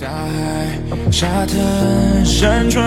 [0.00, 0.78] 大海、
[1.10, 2.84] 沙滩、山川、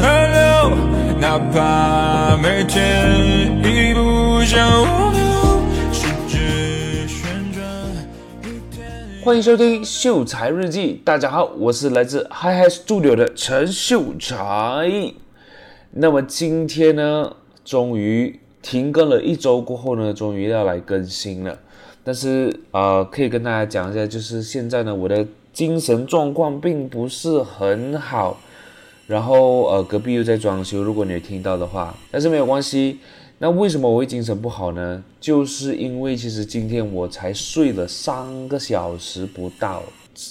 [0.00, 7.62] 河流，哪怕每天一不想忘忧，世界旋转
[8.42, 9.22] 一天。
[9.22, 15.12] 欢迎收听《秀才日记》，大家好，我是来自 Hi Hi Studio 的陈秀才。
[15.90, 17.36] 那么今天呢，
[17.66, 21.58] 终于停更了一周过后呢，终于要来更新了。
[22.02, 28.38] 但是呃，可以跟大家讲一下，就是现在呢，我的精神状况并不是很好。
[29.06, 32.98] 然后呃，隔壁又在装修，如果你有听到的话，但是没有关系。
[33.38, 35.02] 那为什么我会精神不好呢？
[35.18, 39.82] 就是因为其实今天我才睡了三个小时不到，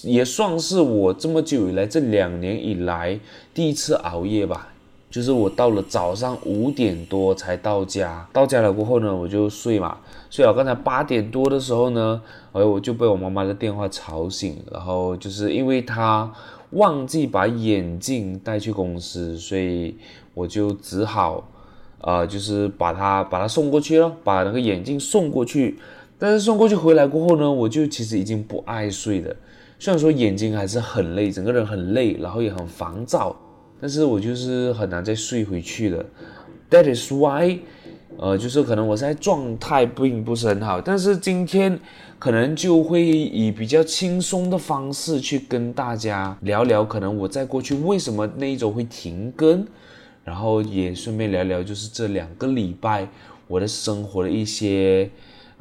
[0.03, 3.19] 也算是我这么久以来这两年以来
[3.53, 4.69] 第一次熬夜吧。
[5.11, 9.97] 就是我到了早上五点多才到家，到家了过后呢，我就睡嘛，
[10.29, 10.53] 睡了。
[10.53, 12.21] 刚才八点多的时候呢，
[12.51, 16.31] 哎，我就被我妈妈的电话吵醒，然后就是因为她
[16.71, 19.95] 忘记把眼镜带去公司，所以
[20.33, 21.47] 我就只好，
[22.01, 25.77] 呃，就是把她把她送过去了，把那个眼镜送过去。
[26.21, 29.33] 但是送过去回来过后呢，我就其实已经不爱睡了，
[29.79, 33.33] 虽然说眼睛还是很累，整个人很累，然后也很烦躁。
[33.79, 36.03] 但是我就是很难再睡回去了
[36.69, 37.59] ，That is why，
[38.21, 41.79] 呃，就是可能我现在状态并不是很好，但是今天
[42.19, 49.65] 可能就会以比较轻松的方式去跟大家聊聊，可能我在过去为什么那一周会停更，
[50.25, 53.07] 然后也顺便聊聊就是这两个礼拜
[53.47, 55.09] 我的生活的一些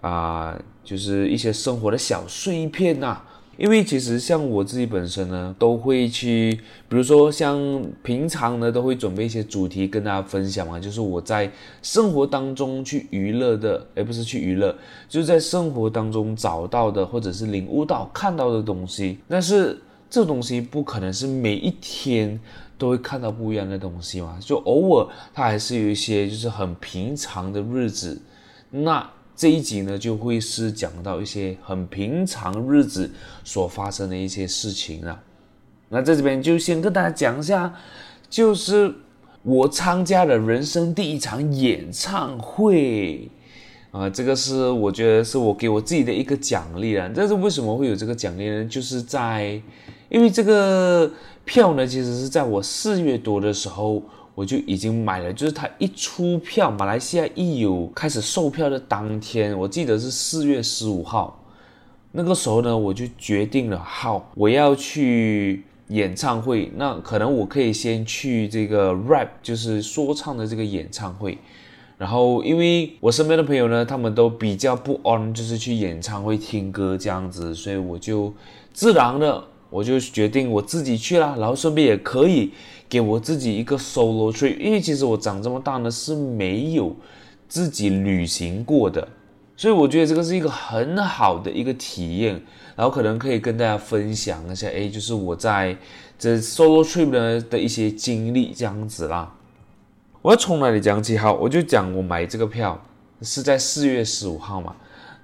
[0.00, 3.20] 啊、就是一些生活的小碎片呐、
[3.59, 6.53] 因为其实像我自己本身呢，都会去，
[6.89, 7.61] 比如说像
[8.05, 11.50] 平常呢，都会准备一些主题跟大家分享嘛，就是我在
[11.83, 14.73] 生活当中去娱乐的，而不是去娱乐，
[15.09, 19.19] 就是在生活当中找到的，或者是领悟到、看到的东西。
[19.27, 19.77] 但是
[20.09, 22.39] 这东西不可能是每一天
[22.78, 28.22] 都会看到不一样的东西嘛，就偶尔它还是有一些就是很平常的日子，
[28.71, 29.10] 那。
[29.38, 33.09] 这一集呢，就会是讲到一些很平常日子
[33.44, 35.22] 所发生的一些事情了。
[35.91, 37.72] 那在这边就先跟大家讲一下，
[38.28, 38.93] 就是
[39.44, 43.31] 我参加了人生第一场演唱会
[43.93, 47.09] 啊、这个是我觉得是我给我自己的一个奖励了。
[47.15, 48.65] 但是为什么会有这个奖励呢？
[48.65, 49.62] 就是在
[50.09, 51.09] 因为这个
[51.44, 54.03] 票呢，其实是在我四月多的时候。
[54.38, 61.44] 我就已经买了，就是他一出票，马来西亚一有开始售票的当天，我记得是四月十五号，
[62.12, 71.37] 那个时候呢，我就决定了，好，我要去演唱会，那可能我可以先去这个 rap，就是说唱的这个演唱会，
[71.97, 78.32] 然后因为我身边的朋友呢，他们都比较不 on，就是去演唱会听歌这样子，所以我就
[78.72, 82.53] 自然的，我就决定我自己去了，然后顺便也可以。
[82.88, 86.94] 给我自己一个 solo trip，因为其实我长这么大呢是没有
[87.49, 89.06] 自己旅行过的，
[89.56, 92.41] 所以我觉得这个是一个很好的一个体验，
[92.75, 95.77] 然后可能可以跟大家分享一下，哎，就是我在
[96.19, 99.34] 这 solo trip 呢的一些经历这样子啦。
[100.21, 101.16] 我要从哪里讲起？
[101.16, 102.81] 好，我就讲我买这个票
[103.22, 104.75] 是在四月十五号嘛。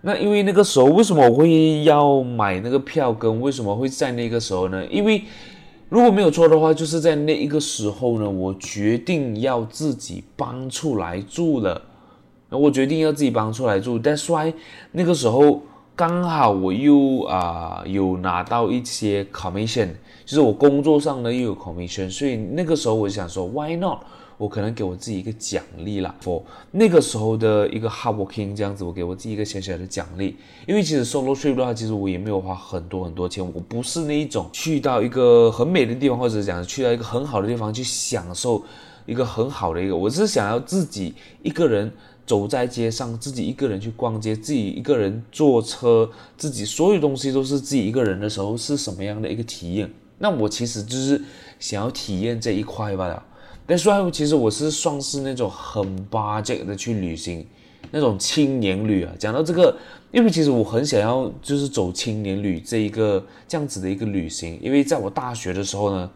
[0.02, 4.84] 那因为那个时候为什么我会要买那个票，跟为什么会在那个时候呢？
[4.86, 5.24] 因为
[5.88, 11.80] 如果没有错的话，就是在那一个时候呢，我决定要自己搬出来住了。
[12.50, 14.32] 我决定要自己搬出来住，但是
[14.92, 15.60] 那个时候
[15.96, 19.88] 刚好我又啊、有拿到一些 commission，
[20.24, 23.98] 就是我工作上呢又有 commission，所以那个时候我就想说，why not？
[24.36, 30.36] 我可能给我自己一个奖励啦，for 那个时候的一个 hard working 这样子，我给我自己一个小小的奖励。
[30.66, 38.62] 因为其实 solo trip 的话，其实我也没有花很多很多钱，我不是那一种去到一个很美的地方，或者讲去到一个很好的地方去享受
[39.06, 41.92] 一个很好的一个，我是想要自己一个人
[42.26, 49.88] 走在街上，自己一个人去逛街，自己一个人坐车，自己所有东西都是自己一个人的时候是什么样的一个体验？
[50.18, 51.22] 那我其实就是
[51.60, 53.24] 想要体验这一块吧。
[53.66, 57.46] 但是其实我是算是那种很 budget 的去旅行，
[57.90, 59.12] 那种青年旅啊。
[59.18, 59.74] 讲到这个，
[60.12, 66.10] 因为其实我很想要就是走青年旅这一个这样子的一个旅行，因为在我大学的时候呢，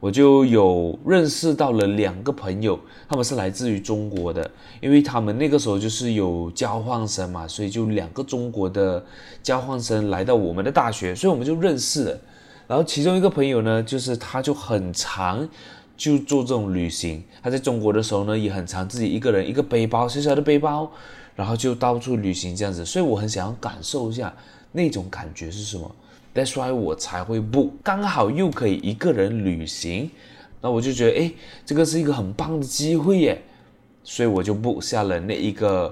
[0.00, 2.76] 我就有认识到了两个朋友，
[3.08, 4.50] 他们是来自于中国的，
[4.80, 9.04] 因为他们那个时候就是有交换生嘛，所以就两个中国的
[9.44, 12.18] 交换生来到我们的大学，所以我们就认识了。
[12.66, 15.48] 然后其中一个朋友呢，就是他就很常。
[15.96, 20.90] 就做这种旅行，他在中国的时候呢，也很常自己一个人一个背包，小小的背包，
[21.34, 22.84] 然后就到处旅行这样子。
[22.84, 24.34] 所以我很想要感受一下
[24.72, 25.90] 那种感觉是什么。
[26.34, 30.10] That's why 我才会不刚好又可以一个人旅行，
[30.60, 31.32] 那我就觉得，哎，
[31.64, 33.42] 这个是一个很棒的机会耶，
[34.04, 35.86] 所以我就不下了那一个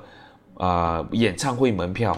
[0.58, 2.14] 啊、呃、演唱会门票。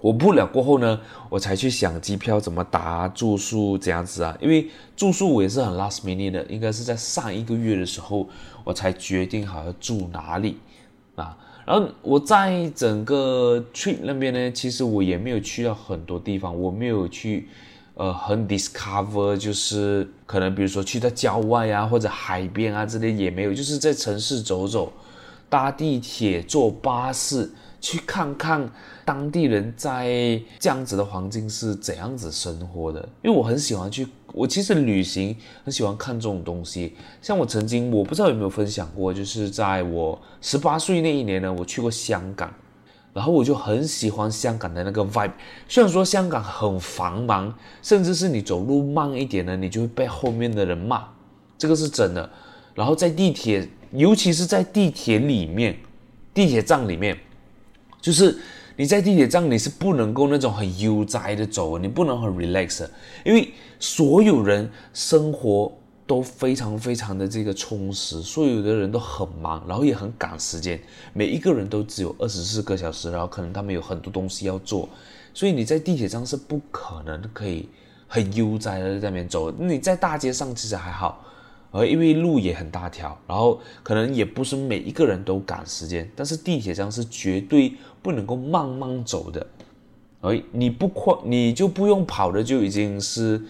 [0.00, 8.28] 我 book 了过后呢，我才去想机票怎么打、住宿这样子啊，因为住宿我也是很 last minute 的，应该是在上一个月的时候
[8.62, 10.58] 我才决定好要住哪里
[11.16, 11.36] 啊。
[11.66, 17.48] 然后我在整个 trip 那边呢，其实我也没有去到很多地方，我没有去，
[17.94, 24.92] 呃，很 discover，就是可能比如说去到郊外啊，或者海边啊之类也没有，就是在城市走走，
[25.48, 27.50] 搭地铁、坐巴士。
[27.80, 28.68] 去看看
[29.04, 35.34] 当地人在这样子的环境是怎样子生活的，因为我很喜欢去，我其实旅行
[35.64, 36.96] 很喜欢看这种东西。
[37.22, 42.52] 像我曾经，我不知道有没有分享过，就是在我十八岁那一年呢，我去过香港，
[43.12, 45.32] 然后我就很喜欢香港的那个 vibe。
[45.68, 51.04] 虽然说香港很繁忙，甚至是你走路慢一点呢，你就会被后面的人骂，
[51.56, 52.28] 这个是真的。
[52.74, 55.78] 然后在地铁，尤其是在地铁里面，
[56.34, 57.16] 地铁站里面。
[58.00, 58.38] 就是
[58.76, 62.88] 你在地铁站，你是不能够那种很悠哉的走，你不能很 relax，
[63.24, 63.48] 因为
[63.80, 65.72] 所有人生活
[66.06, 70.80] 都非常非常的这个充实，所有的人都很忙，然后也很赶时间，
[71.12, 74.88] 每一个人都只有二十四个小时，然后可能他们有很多东西要做，
[75.34, 77.68] 所以你在地铁站是不可能可以
[78.06, 81.24] 很悠哉的在那边走，你在大街上其实还好。
[81.70, 89.46] 而因为路也很大条，然后可能也不是每一个人都赶时间，但是地铁上是绝对不能够慢慢走的。
[90.20, 93.40] 而你不快，你就不用跑的就已经是，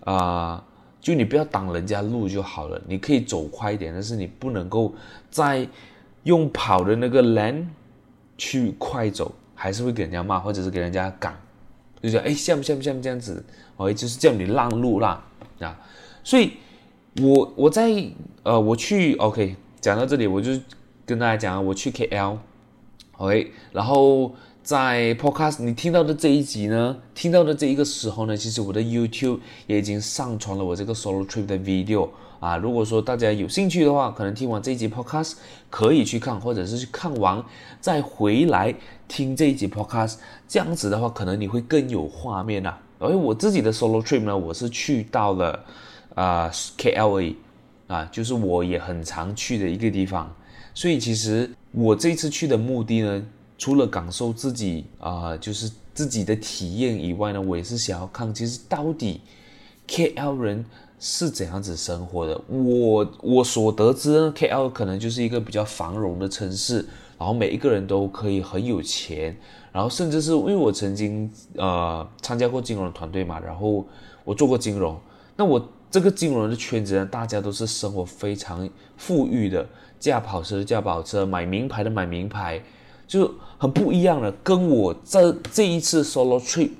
[0.00, 0.62] 啊、
[1.00, 2.80] 就你不要挡人家路就好了。
[2.86, 4.94] 你可以走快一点，但是你不能够
[5.30, 5.66] 再
[6.24, 7.68] 用跑的那个栏
[8.36, 11.34] 去快走，还是会给人家骂，或者是给人家赶，
[12.02, 13.44] 就说哎，像不像不像这样子？
[13.76, 15.12] 哦，就是叫你让路让
[15.60, 15.78] 啊，
[16.22, 16.52] 所以。
[17.20, 17.90] 我我在
[18.44, 20.52] 呃，我去 OK，讲到这里，我就
[21.04, 22.36] 跟大家讲，我去 KL
[23.18, 24.32] OK，然后
[24.62, 32.08] 在 Podcast 你听到的这一集呢，听到的这一个时候呢，其实我的 YouTube 也已经上传了我这个 Solo Trip 的 video
[32.40, 32.56] 啊。
[32.56, 35.34] 如果说大家有兴趣的话，可能听完这一集 Podcast
[35.68, 37.44] 可以去看，或者是去看完
[37.80, 38.74] 再回来
[39.06, 40.16] 听这一集 Podcast，
[40.48, 42.78] 这样子的话，可能你会更有画面啊。
[42.98, 45.64] 而我自己的 Solo Trip 呢，我是去到了。
[46.14, 47.36] 啊、K L A
[47.86, 50.34] 啊，就是我也很常去的一个地方，
[50.78, 53.26] 所以其实我这次去的目的呢，
[53.58, 59.20] 除了感受自己啊就是自己的体验以外呢，我也是想要看，其实到底
[59.88, 60.64] KL 人
[61.00, 62.40] 是怎样子生活的。
[62.46, 66.86] 我我所得知呢，KL 可能就是一个比较繁荣的城市，
[67.18, 69.36] 然后每一个人都可以很有钱，
[69.72, 73.84] 然后甚至是因为我曾经呃参加过金融团队嘛，然后
[74.22, 74.96] 我做过金融，
[75.34, 75.68] 那我。
[75.90, 79.66] 这个金融的圈子呢，大家都是生活非常富裕的，
[79.98, 82.62] 驾跑车的驾跑车，买名牌的买名牌，
[83.06, 86.70] 就很不一样的，跟我这这一次 solo trip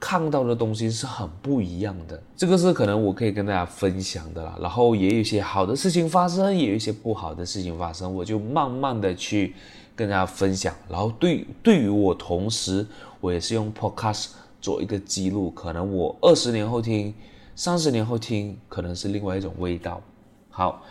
[0.00, 2.20] 看到的东西是很不一样的。
[2.36, 4.56] 这个是可能我可以跟大家分享的啦。
[4.60, 9.54] 然后也有一些好的事情发生，也有一些不好的事情发生，我就慢慢的去
[9.94, 10.74] 跟大家分享。
[10.88, 12.86] 然后对对于我，同时
[13.20, 14.30] 我也是用 podcast
[14.60, 17.14] 做一个记录，可能我二十年后听。
[17.54, 20.00] 三十年后听可能是另外一种味道。
[20.48, 20.82] 好，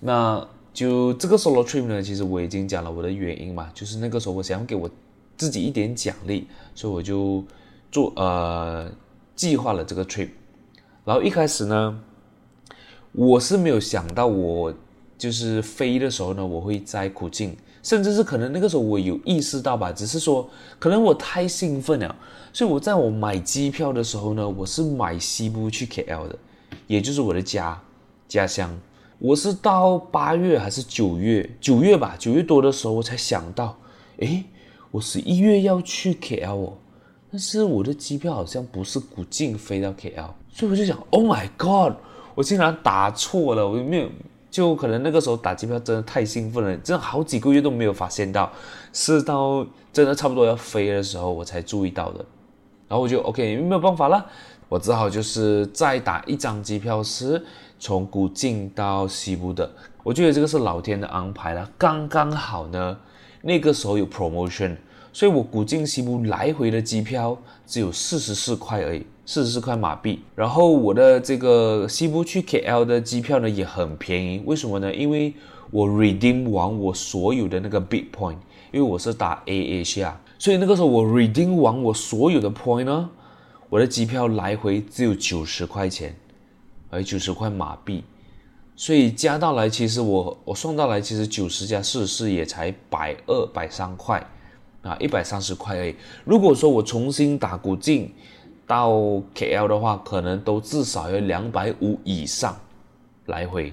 [0.00, 0.42] 那
[0.76, 4.90] 就这个 solo trip 呢，其实我已经讲了我的原因嘛，就是那个时候我想给我
[5.34, 7.42] 自己一点奖励，所以我就
[7.90, 8.92] 做呃
[9.34, 10.28] 计划了这个 trip。
[11.02, 11.98] 然后一开始呢，
[13.12, 14.74] 我是没有想到我
[15.16, 17.56] 就是飞的时候呢，我会在古晋。
[17.82, 20.46] 甚至是可能那个时候我有意识到吧，只是说
[20.78, 22.14] 可能我太兴奋了，
[22.52, 26.38] 所以我在我买机票的时候呢，我是买西部去 KL 的，
[26.86, 27.80] 也就是我的家
[28.28, 28.78] 家乡。
[29.18, 31.48] 我是到八月还是九月？
[31.60, 33.76] 九月吧，九月多的时候我才想到，
[34.18, 34.44] 诶，
[34.90, 36.72] 我十一月要去 KL 哦，
[37.30, 41.94] 但是我的机票好像不是古晋飞到 KL，所以我就想，Oh my God，
[42.34, 44.08] 我竟然打错了，我没有。
[44.48, 48.50] 就可能那个时候打机票真的太兴奋了，真的好几个月都没有发现到，
[48.90, 52.24] 是到真的差不多要飞的时候我才注意到的。
[52.88, 54.24] 然后我就 OK，没有办法了，
[54.70, 57.44] 我只好就是再打一张机票，是
[57.78, 59.70] 从古晋到西部的。
[60.02, 62.98] 我觉得这个是老天的安排了，刚刚好呢，
[63.42, 64.76] 那个时候有 promotion，
[65.12, 69.06] 所以我古晋西部来回的机票只有四十四块而已。
[69.28, 74.94] 四十四块马币，然后我的这个西部去 KL 的机票呢也很便宜，为什么呢？
[74.94, 75.34] 因为
[75.72, 78.36] 我 redeem 完我所有的那个 big point，
[78.70, 83.10] 因为我是打 AA 下所以那个时候我 redeem 完我所有的 point 呢，
[83.68, 86.14] 我的机票来回只有九十块钱，
[86.90, 88.04] 而九十块马币，
[88.76, 94.24] 所以加到来，其实我我算到来，其实九十加四十四也才百二百三块，
[94.82, 95.94] 啊，一百三十块而已。
[96.24, 98.12] 如果说我重新打古晋
[98.66, 98.90] 到
[99.34, 102.56] KL 的话，可能都至少要两百五以上
[103.26, 103.72] 来回。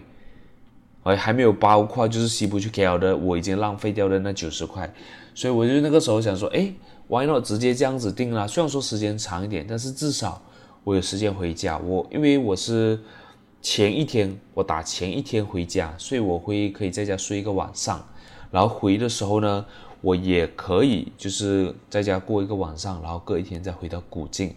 [1.04, 4.90] 哎，还没有包括就是西部去 KL 的，我已经浪费掉的那九十块，
[5.36, 6.74] 所以我就那个时候想说，哎
[7.10, 8.48] ，why not 直接这样子定了？
[8.48, 10.42] 虽然说时间长一点，但是至少
[10.84, 11.78] 我有时间回家。
[11.78, 13.00] 我因为我是
[13.62, 18.06] 前一天我打前一天回家，所以我会可以在家睡一个晚上，
[18.52, 19.66] 然后回的时候呢，
[20.02, 24.56] 我也可以就是在家过一个晚上，然后隔一天再回到古晋。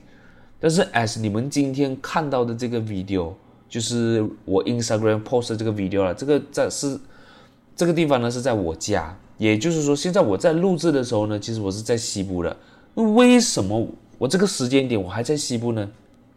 [0.59, 3.33] 但是 as 你们今天看到的这个 video。
[3.68, 6.97] 就是我 Instagram post 的这个 video 了，这个在是
[7.75, 12.56] 这个地方呢是在我家，也就是说现在我在录制的时候呢，其实我是在西部的。
[12.95, 13.85] 为什么
[14.18, 15.90] 我这个时间点我还在西部呢？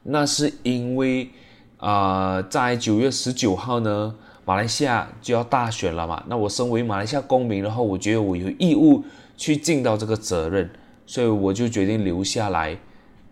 [0.04, 1.30] 那是因为
[1.78, 4.14] 啊、在九月十九号呢，
[4.44, 6.24] 马来西亚就要大选了嘛。
[6.28, 9.04] 那我身为马来西亚公民的话，我觉得我有义务
[9.38, 10.70] 去尽到这个责任，
[11.06, 12.78] 所以我就决定留下来。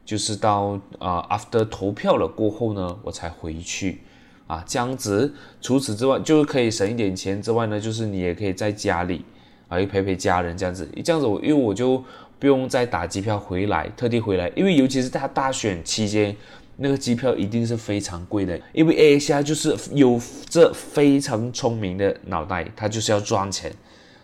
[0.06, 4.00] 就是到啊、，after 投票了过后呢，我才回去，
[4.48, 5.34] 啊，这样子。
[5.60, 9.26] 除此之外，就是可以省一点钱之外呢，就是你也可以在家里
[9.68, 10.88] 啊，又陪陪家人这样子。
[11.04, 12.02] 这样子我，因为我就
[12.40, 14.52] 不用再打机票回来，特地回来。
[14.56, 16.36] 因为尤其是他大选期间，
[16.78, 18.60] 那个机票一定是非常贵的。
[18.74, 23.72] 因为 A I 就是有这非常聪明的脑袋，他就是要赚钱，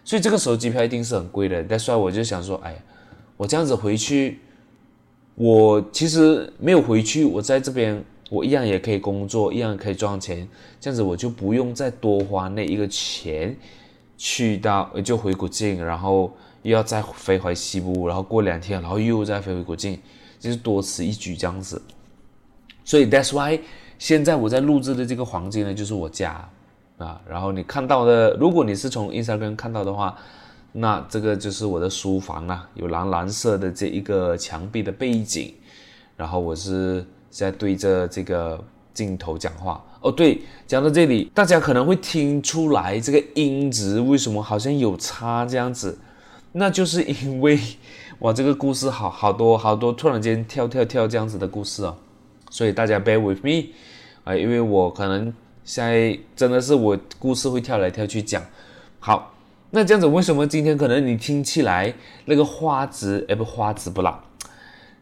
[0.04, 1.64] 所以这个时候机票一定是很贵的。
[1.64, 2.76] 但所以我就想说，哎，
[3.38, 4.40] 我这样子回去。
[5.36, 10.48] 我其实没有回去，我在这边，我一样也可以工作，一样可以赚钱，
[10.80, 13.58] 这样子我就不用再多花那一个钱，
[14.16, 16.32] 去到就回古晋，然后
[16.64, 20.00] 又要再飞回西部，然后过两天，然后又再飞回国境，
[20.40, 21.82] 就是多此一举这样子。
[22.84, 23.58] 所以 that's why
[24.00, 26.50] 现在我在录制的这个环境呢，就是我家
[26.98, 30.18] 啊，然后你看到的，如果你是从 Instagram 看到的话。
[30.76, 35.54] 那这个就是我的书房啊，有蓝蓝色的这一个墙壁的背景，
[36.18, 38.60] 然后我是在对着这个
[38.92, 39.80] 镜头讲话。
[40.02, 45.96] 哦，对，讲到这里，大家可能会听出来这个音质为什么好像有差这样子，
[46.54, 47.60] 那就是 因为
[48.20, 51.96] 哇，这个故事好好多好多突然间跳跳跳这样子的故事哦，
[52.50, 53.74] 所以大家 bear with me
[54.24, 55.34] 啊，因为我可能
[55.66, 58.42] 现在真的是我故事会跳来跳去讲，
[59.00, 59.32] 好。
[59.76, 61.92] 那这样子，为什么今天可能你听起来
[62.26, 64.24] 那个画质，哎，不画质不啦？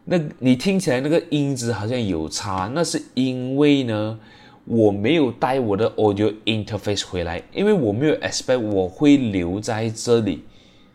[0.06, 4.18] 那你听起来那个音质好像有差，那是因为呢，
[4.64, 10.46] 我没有带我的 audio interface 回来，因为我没有 expect 我会留在这里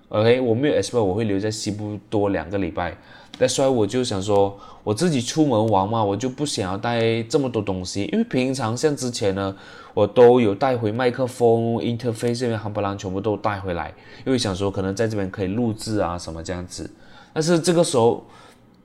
[0.08, 2.96] ，OK，我没有 exp，我会留在西部多两个礼拜。
[3.38, 9.54] 那所以我就想说，我自己出门玩嘛，我就不想要带这么多东西，因为平常像之前呢，
[9.92, 13.92] 我都有带回麦克风、interface 这边夯不啷全部都带回来，
[14.24, 16.90] 因为想说可能在这边可以录制啊什么这样子。
[17.34, 18.24] 但是这个时候，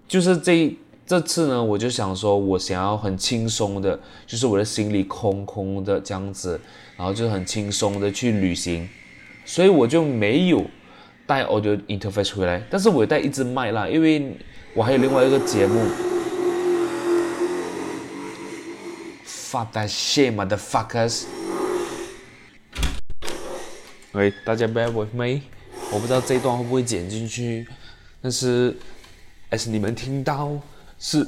[0.05, 0.75] 就是这
[1.07, 3.97] 这次呢，我就想说我想要很轻松的，
[4.27, 6.59] 就是我的心里空空的这样子，
[6.97, 8.89] 然后就很轻松的去旅行，
[9.45, 10.61] 所以我就没有。
[11.25, 14.35] 带 audio interface 回来，但是我带一支麦啦，因为
[14.73, 15.85] 我还有另外一个节目。
[19.25, 21.23] Fuck that shit, motherfuckers！
[24.13, 25.41] 喂，大家 bear with me，
[25.91, 27.67] 我不知道这一段会不会剪进去，
[28.21, 28.75] 但是
[29.49, 30.57] 还是你们听到
[30.99, 31.27] 是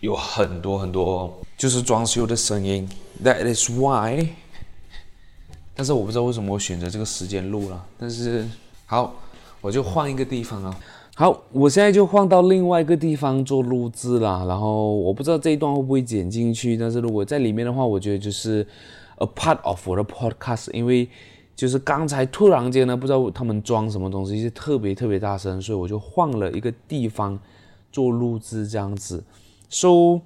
[0.00, 2.88] 有很多很多就是装修的声音
[3.24, 4.28] ，That is why。
[5.74, 8.46] 但是我不知道为什么我选择这个时间录了，但是。
[8.92, 9.10] 好，
[9.62, 10.78] 我就换一个地方啊。
[11.14, 14.44] 好，我现在就换到另外一个地方做录制了。
[14.46, 18.60] 然后我不知道这一段会不会剪进去，但是如果在里面的话，我觉得就是
[19.16, 20.70] a part of 我的 podcast。
[20.74, 21.08] 因为
[21.56, 27.38] 就是刚才突然间呢，不知道他们装什么东西，是特别特别大声，所以我就换了一个地方
[27.90, 29.24] 做录制这样子。
[29.70, 30.20] So，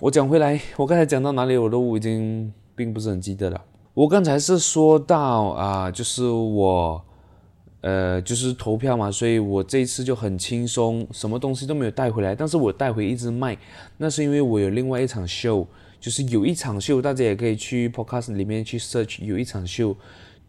[0.00, 3.60] 我讲回来，我刚才讲到哪里，我都已经并不是很记得了。
[3.92, 7.04] 我刚才是说到啊、就是我。
[7.80, 13.56] 呃，就是投票嘛，所以我这一次就很轻松，什么东西都没有带回来，但是我带回一支麦，
[13.98, 15.64] 那是因为我有另外一场秀，
[16.00, 19.96] 就是有一场秀，大家也可以去 podcast 里面去 search，有一场秀，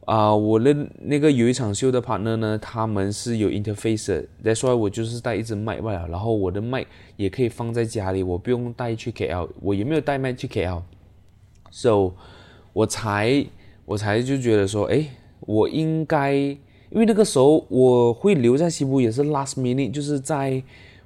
[0.06, 6.84] 啊、我的那个有一场秀的 partner 呢，他们是有 interface，that's why 我就是带一支麦罢了，然后我的麦
[7.16, 12.12] 也可以放在家里，我不用带去 KL，我也没有带麦去 KL，so
[12.74, 13.46] 我才
[13.86, 15.06] 我才就觉得说，哎，
[15.42, 16.58] 我应该。
[16.92, 20.62] 因为那个时候我会留在西部也是 last minute，就是在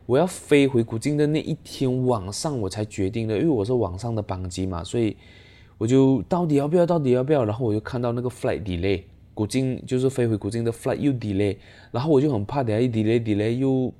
[0.06, 5.16] 我要飞回古晋的那一天晚上，我才决定的，因为我是晚上的班机嘛，所以
[5.78, 7.44] 我就到底要不要，到底要不要？
[7.44, 11.58] 然后我就看到那个 flight delay，古晋就是飞回古晋的 flight 又 delay，
[11.92, 13.92] 然后我就很怕等下一 delay delay 又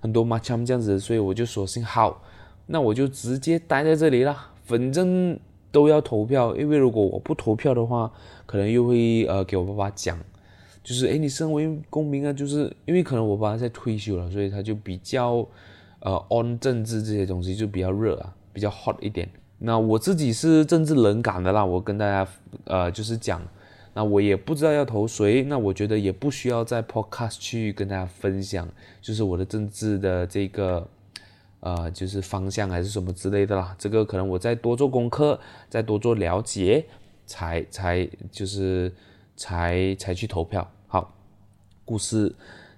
[0.00, 2.22] 很多 macam 这样子，所以我就索性好，
[2.66, 5.36] 那我就直接待在这里了，反正
[5.72, 8.12] 都要投票，因为如果我不投票的话，
[8.46, 10.16] 可能又会呃给我爸爸讲。
[10.84, 15.36] 就是诶，你身为公民啊，就是因为可能我爸爸在退休了，所以他就比较
[16.00, 19.26] 呃 on 政治这些东西就比较热啊，比较 hot 一点。
[19.60, 22.30] 那我自己是政治冷感的啦，我跟大家
[22.64, 23.40] 呃就是讲，
[23.94, 28.68] 那我也不知道要投谁，那我觉得也不需要在 podcast 去跟大家分享，
[29.00, 30.86] 就是我的政治的这个
[31.60, 33.74] 呃就是方向还是什么之类的啦。
[33.78, 36.84] 这个可能我再多做功课，再多做了解，
[37.24, 38.92] 才才就是。
[39.36, 40.70] 才才去投票。
[40.86, 41.14] 好，
[41.84, 42.34] 故事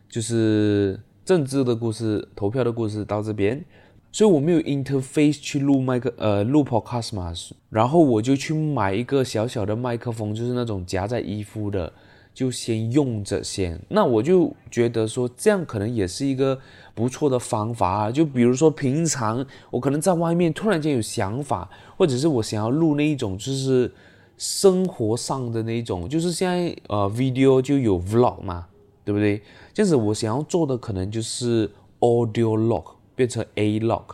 [0.08, 3.64] 就是政治的故事，投票的故事到这边，
[4.10, 7.32] 所以我没有 interface 去录麦克呃录 podcast 嘛，
[7.68, 11.92] 然后我就去买一个小小的麦克风，就是那种夹在衣服的，
[12.32, 13.78] 就先用着先。
[13.88, 16.58] 那我就觉得说这样可能也是一个
[16.94, 18.10] 不错的方法啊。
[18.10, 23.92] 就比如说平常我可能在外面突然间有想法，或者是我想要录那一种就是。
[24.38, 28.66] 生活上的那种，就是现在呃，video 就有 vlog 嘛，
[29.04, 29.40] 对不对？
[29.72, 34.04] 这样子我想要做的可能就是 audio log 变成 a log。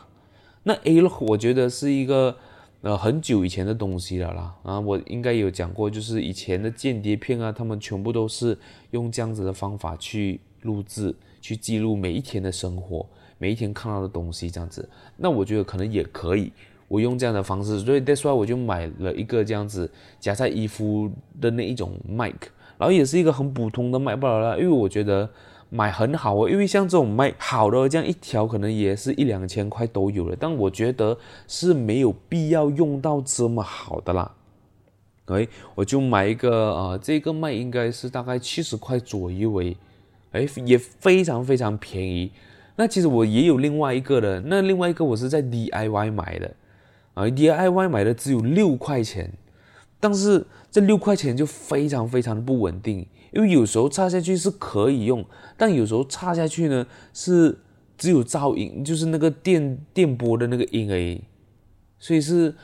[0.62, 2.36] 那 a log 我觉得是一个
[2.82, 4.54] 呃很久以前的东西了啦。
[4.62, 8.56] 啊，我应该有讲过，就是以前的间谍片啊，他们全部都是
[8.92, 13.04] 用这样子的方法去录制、去记录每一天的生活，
[13.38, 14.88] 每一天看到的东西这样子。
[15.16, 16.52] 那我觉得可能也可以。
[16.92, 25.26] 我用这样的方式，所以 that's why 我就买了一个这样子夹在衣服的那一种麦克，然后也是一个很普通的麦，不了啦，因为我觉得
[25.70, 31.16] 买很好哦，因为像这种麦好的这样一条可能也是一两千块都有了，但我觉得
[31.48, 34.30] 是没有必要用到这么好的啦。
[35.26, 39.74] 哎，我就买一个啊、呃，这个麦应该是大概七十块左右诶，
[40.32, 42.32] 哎，也非常非常便宜。
[42.76, 46.54] 那其实我也有另外一个的，那另外一个我是在 DIY 买的。
[47.14, 49.32] 啊，DIY 买的只有六块钱，
[50.00, 55.24] 但是这六块钱就非常非常不稳定，因为有时候插下去是可以用，
[55.56, 57.58] 但有时候插下去呢是
[57.98, 61.20] 只有噪音，就是那个电电波的那个音而已，
[61.98, 62.54] 所以是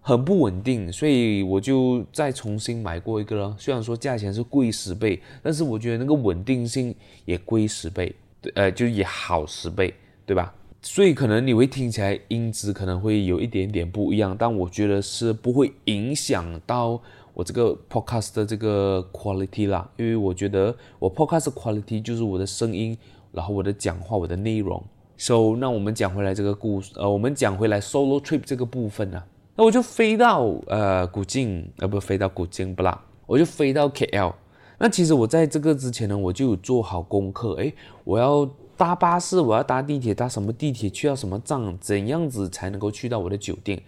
[0.00, 3.56] 很不稳定，所以我就再重新买过一个了。
[3.58, 9.94] 虽然说价钱是贵十倍，但是我觉得那个稳定性也贵十倍，对，呃，就也好十倍，
[10.26, 10.54] 对吧？
[10.86, 17.00] 所以可能你会听起来音质可能会有一点点不一样，但我觉得是不会影响到
[17.32, 22.96] 我这个 podcast 的这个 quality 啦，因为我觉得我 podcast quality 就是我的声音，
[23.32, 24.84] 然后我的讲话，我的内容。
[25.16, 29.22] So，那我们讲回来这个故事，呃，我们讲回来 solo trip 这个部分呢，
[29.56, 34.34] 那我就飞到呃古晋，呃不飞到古晋不啦，我就飞到 KL。
[34.78, 38.46] 那其实我在这个之前呢，我就有做好功课，诶，我要。
[38.76, 43.82] 搭巴士，我要搭地铁，搭什么地铁去到什么站，怎样子才能够去到我的酒店？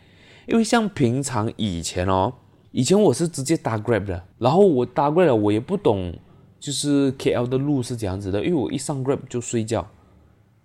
[0.47, 2.33] 因为像平常以前哦，
[2.71, 6.15] 以前我是直接搭 Grab 的，然后我搭 Grab 了，我也不懂，
[6.61, 9.87] 就是 KL 的路是怎样子的，因为我一上 Grab 就睡觉，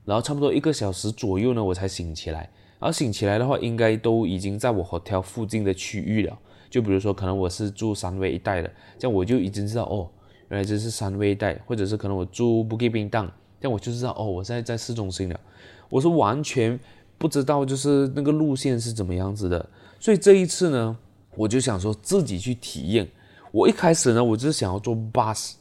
[0.05, 6.37] 然后差不多一个小时左右呢，我才醒起来，然后醒起来的话，应该都已经在我 hotel 附近的区域了，
[6.69, 10.07] 就比如说可能我是住三威一带的，这样我就已经知道哦，
[10.49, 13.29] 原来这是三威一带，或者是可能我住 Bukit Bintang。
[13.61, 15.39] 但我就知道哦，我现在在市中心了。
[15.87, 16.79] 我是完全
[17.17, 19.69] 不知道，就是那个路线是怎么样子的。
[19.99, 20.97] 所以这一次呢，
[21.35, 23.07] 我就想说自己去体验。
[23.51, 25.51] 我一开始呢，我就是想要坐 bus，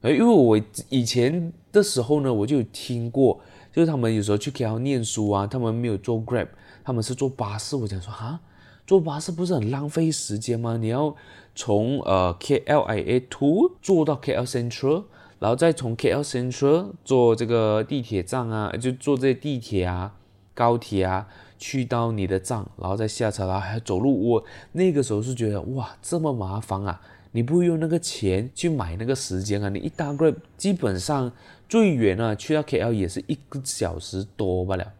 [0.00, 3.38] 哎，因为我以前的时候呢，我就有听过，
[3.70, 6.48] 就是他们有时候去 KL 念书啊，他们没有坐 Grab，
[6.82, 7.76] 他们是坐巴士。
[7.76, 8.40] 我想说啊，
[8.86, 10.78] 坐巴士不是很浪费时间吗？
[10.78, 11.14] 你要
[11.54, 15.04] 从呃 KLIA Two 坐到 KL Central。
[15.38, 20.14] 然后再从 KL Central 坐这个地铁站啊，就坐这地铁啊、
[20.54, 24.30] 高铁啊，去到你的站，然后再下车，然后还要走路。
[24.30, 27.00] 我那个时候是觉得哇，这么麻烦啊！
[27.32, 29.68] 你不会用那个钱去买那个时间啊？
[29.68, 31.30] 你一搭 Grab，基本上
[31.68, 34.92] 最远啊去到 KL 也是一个小时多罢了。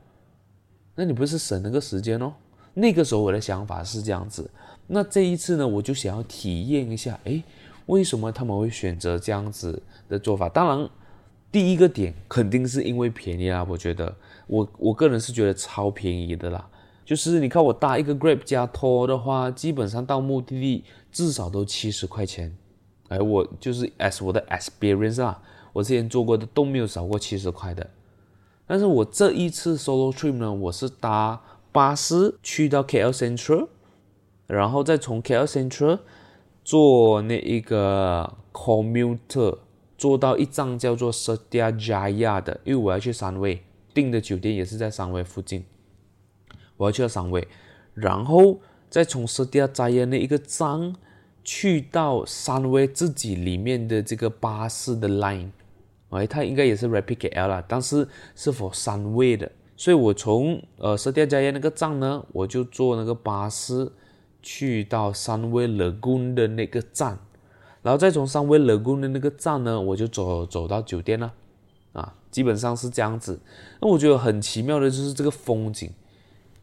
[0.97, 2.35] 那你不是省那个时间哦？
[2.75, 4.51] 那个时候我的想法是这样子。
[4.89, 7.43] 那这一次呢，我就想要体验一下，诶。
[7.87, 10.49] 为什么他们会选择这样子的做法？
[10.49, 10.89] 当然，
[11.51, 13.65] 第一个点肯定是因为便宜啦。
[13.69, 14.15] 我觉得，
[14.47, 16.69] 我我个人是觉得超便宜的啦。
[17.05, 22.57] 就是你看我搭一个 Grab 加拖的话，基本上到目的地至少都七十块钱。
[23.09, 25.41] 哎，我就是 as 我的 experience 啊，
[25.73, 27.89] 我之前做过的都没有少过七十块的。
[28.67, 33.69] 但是我这一次 solo trip 呢，我是搭巴士去到 KL Central，
[34.49, 36.01] 然后再从 KL Central
[36.67, 39.57] 坐那一个 commuter
[39.97, 43.63] 坐到一站叫做 Setia Jaya 的，因为我要去三威，
[43.95, 45.65] 订的酒店也是在三威附近，
[46.77, 47.47] 我要去到三威，
[47.95, 48.59] 然后
[48.91, 50.97] 再从 Setia Jaya 那一个站
[51.45, 55.51] 去到三威自己里面的这个巴士的 line。
[56.09, 63.93] 哎，它应该也是 Rapid KL 啦，但是是否三位的，所以我从呃 Setia Jaya 那个站呢，我就坐那个巴士
[64.49, 67.19] 去到三威 Lagoon 的那个站，
[67.83, 71.33] 然后再从三威 Lagoon 的那个站呢，我就走走到酒店了，
[71.93, 73.41] 啊，基本上是这样子。
[73.81, 75.91] 那我觉得很奇妙的就是这个风景，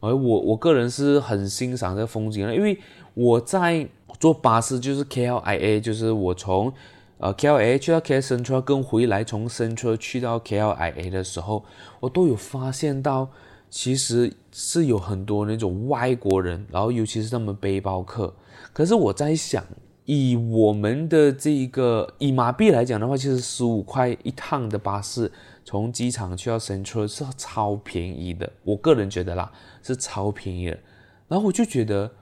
[0.00, 2.78] 而我我个人是很欣赏这个风景的，因为
[3.12, 3.86] 我在
[4.18, 6.72] 坐巴士就是 KLIA，就是我从。
[7.18, 11.64] 呃，KLIA 去到 KL Sentral 跟回来从 Central 去到 KLIA 的时候，
[12.00, 13.30] 我都有发现到，
[13.74, 18.32] 其实是有很多那种外国人，然后尤其是他们背包客。
[18.72, 19.64] 可是我在想，
[20.04, 25.30] 以我们的这一个以马币来讲的话，其实十五块一趟的巴士
[25.64, 28.48] 从机场去到 Sentral 是超便宜的。
[28.62, 29.50] 我个人觉得啦，
[29.82, 30.78] 是超便宜的。
[31.26, 32.12] 然后我就觉得，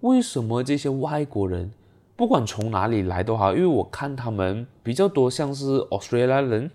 [0.00, 1.72] 为什么这些外国人？
[2.16, 6.70] 不管从哪里来都好，因为我看他们比较多像是 Australia 人，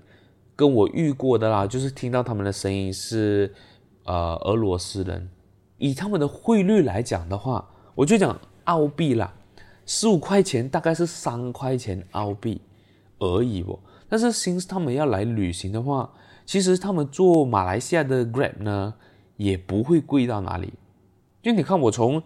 [0.56, 3.54] 跟我遇过的啦，就是听到他们的声音是
[4.06, 5.30] 呃俄罗斯人。
[5.78, 9.34] 以他们的汇率来讲的话，我就讲澳币啦，
[9.86, 12.62] 十五块钱大概是三块钱澳币
[13.20, 13.80] 而已哦。
[14.08, 16.10] 但是新他们要来旅行的话，
[16.46, 18.94] 其实他们坐马来西亚的 Grab 呢，
[19.38, 20.74] 也不会贵到哪里。
[21.42, 22.22] 就你看我从。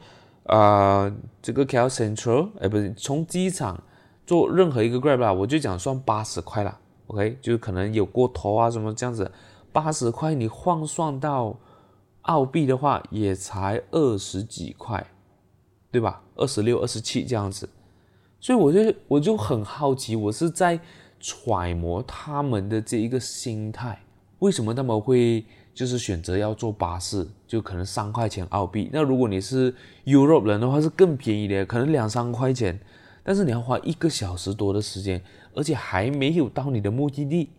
[0.50, 3.84] 啊、呃，这个 KL Central，哎，不是从机场
[4.26, 9.30] 坐任何一个 Grab 啦，我就讲算八十块啦，OK，就可能有过头啊什么这样子，
[9.74, 11.54] 八十块你换算到
[12.28, 15.06] 澳币的话，也才二十几块，
[15.92, 16.22] 对吧？
[16.36, 17.68] 二十六、二十七这样子，
[18.40, 20.80] 所以我就我就很好奇，我是在
[21.20, 24.04] 揣摩他们的这一个心态，
[24.40, 25.44] 为什么他们会？
[25.78, 28.90] 就是选择要坐巴士，就可能三块钱澳币。
[28.92, 29.72] 那如果你是
[30.06, 32.80] Europe 人的话，是更便宜的，可能两三块钱。
[33.24, 35.22] 但是你要花一个小时多的时间，
[35.54, 37.52] 而且还没有到你的目的地。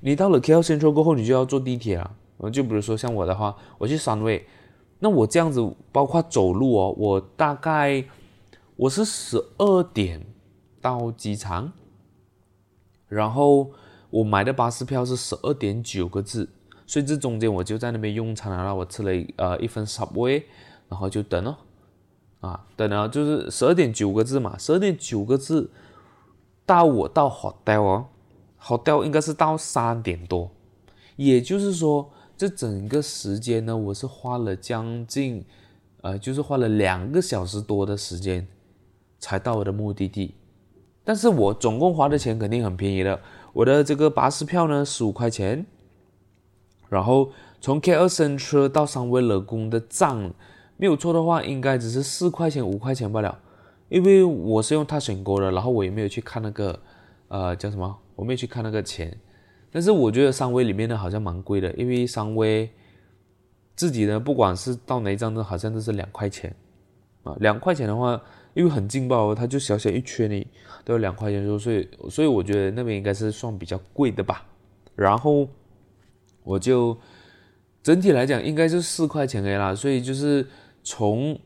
[0.00, 2.16] 你到了 KL Central 过后，你就要坐地铁了。
[2.50, 4.46] 就比如说像我的话，我去三位，
[4.98, 8.04] 那我这样子包括走路哦，我大概
[8.76, 10.24] 我是十二点
[10.80, 11.72] 到机场，
[13.08, 13.70] 然后
[14.10, 16.48] 我买的巴士票是十二点九个字。
[16.86, 20.42] 所以这中间我就在那边用餐了，然后我吃了呃一份 Subway，
[20.86, 21.56] 然后就等哦，
[22.40, 25.70] 啊等了就是十二点九个字嘛，十二点九个字
[26.66, 28.06] 到我到 hotel 哦
[28.60, 30.50] ，hotel 应该是到三点多，
[31.16, 35.44] 也就是说这整个时间呢，我是花了将近
[36.00, 38.46] 呃就是花了两个小时多的时间
[39.18, 40.34] 才到我的目的地，
[41.04, 43.20] 但是我总共花的钱肯定很便宜的，
[43.52, 45.64] 我的这个巴士票呢十五块钱。
[46.88, 50.32] 然后从 KL Sentral 到三威乐宫的站，
[50.76, 53.40] 没有错的话，应该只是四块钱五块钱罢了。
[53.88, 56.78] 因为我是用 Touch 'n Go 的，然后我也没有去看那个，
[57.28, 57.96] 呃，叫什么？
[58.16, 59.16] 我没有去看那个钱。
[59.74, 62.70] 但是我觉得三威里面的好像蛮贵的，因为三威
[63.74, 66.54] 自己呢，不管是到哪一站都好像都是两块钱
[67.24, 67.34] 啊。
[67.40, 68.22] 两块钱的话，
[68.54, 70.46] 因为很劲爆哦，它就小小一圈呢，
[70.84, 74.46] 都有两块钱，所以所以我觉得那边应该是算比较贵的吧。
[74.94, 75.48] 然后。
[76.46, 76.94] 我就
[77.82, 80.46] 整体来讲应该是四块钱 A 啦，所以就是
[80.82, 81.40] 从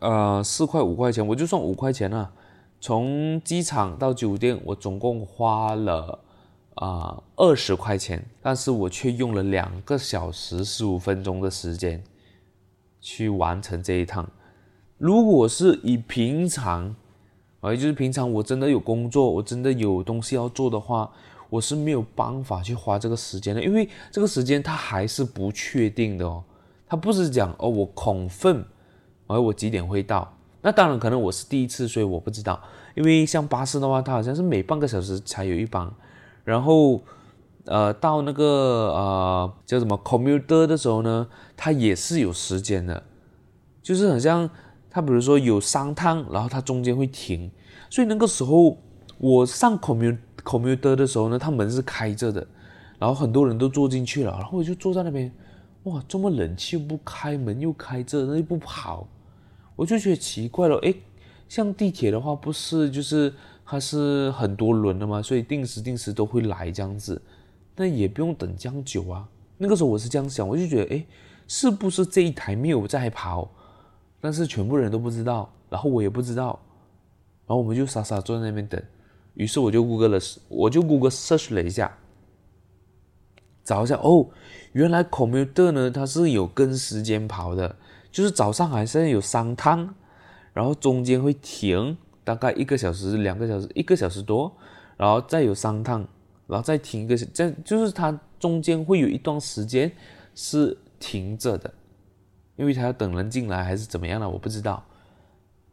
[0.00, 2.32] 呃四块五块钱，我就算五块钱了。
[2.80, 6.24] 从机场到酒店，我总共花了
[6.76, 12.02] 啊二十块钱，但是我却用了两个小时十五分钟的时间
[13.00, 14.26] 去完成这一趟。
[14.96, 16.94] 如果是以平常，
[17.60, 21.12] 啊，就是平常我真的有工作，我真的有东西要做的话。
[21.48, 26.42] 我是没有办法去花这个时间的，因为这个时间它还是不确定的哦。
[26.88, 28.64] 它不是讲哦，我 confirm，
[29.28, 30.36] 而我几点会到？
[30.60, 32.60] 那当然可能我是第一次，所以我不知道。
[32.96, 35.88] 因为像巴士的话，它好像是每半个小时才有一班，
[36.46, 37.02] 然后
[37.64, 38.44] 呃到那个
[38.94, 43.02] 呃叫什么 commuter 的时候呢，它也是有时间的，
[43.82, 44.48] 就是很像
[44.88, 47.50] 它比如说有三趟，然后它中间会停，
[47.90, 48.78] 所以那个时候
[49.18, 50.18] 我上 commuter。
[50.46, 52.46] commuter 的时候呢，它门是开着的，
[53.00, 55.28] 然后很多人都坐进去了，然后我就坐在那边，
[55.82, 59.08] 哇，这么冷气又不开，门又开着，那又不跑，
[59.74, 61.02] 我就觉得奇怪了，诶，
[61.48, 63.34] 像地铁的话，不是就是
[63.66, 67.20] 它是很多轮的嘛，所以定时定时都会来这样子，
[67.74, 69.28] 那也不用等这样久啊。
[69.58, 71.04] 那个时候我是这样想，我就觉得，哎，
[71.48, 73.50] 是不是这一台没有在跑？
[74.20, 76.58] 但是全部人都不知道，然后我也不知道，
[77.46, 78.80] 然后我们就傻傻坐在那边等。
[79.34, 81.98] 于是我就 Google 了，我就 Google search 了一下，
[83.64, 84.28] 找一下哦，
[84.72, 87.76] 原来 commuter 呢，它是有跟时间跑的，
[88.10, 89.94] 就是早上还是有三趟，
[90.52, 94.52] 然后中间会停大概一个小时、两个小时、一个小时多，
[94.96, 96.06] 然后再有三趟，
[96.48, 99.90] 然后再停一个，这就是它中间会有一段时间
[100.34, 101.72] 是停着的，
[102.56, 104.84] 因为它要等人进来还是怎么样的，我不知道，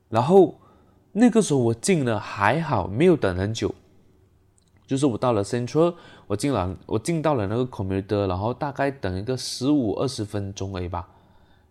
[0.10, 0.60] 然后。
[1.16, 3.76] 那个时候我进了还好，没有等很久。
[4.88, 5.94] 就是我到了 Central，
[6.26, 11.08] 我进了，我进到了那个 commuter，然后大概等一个十五二十分钟而已吧。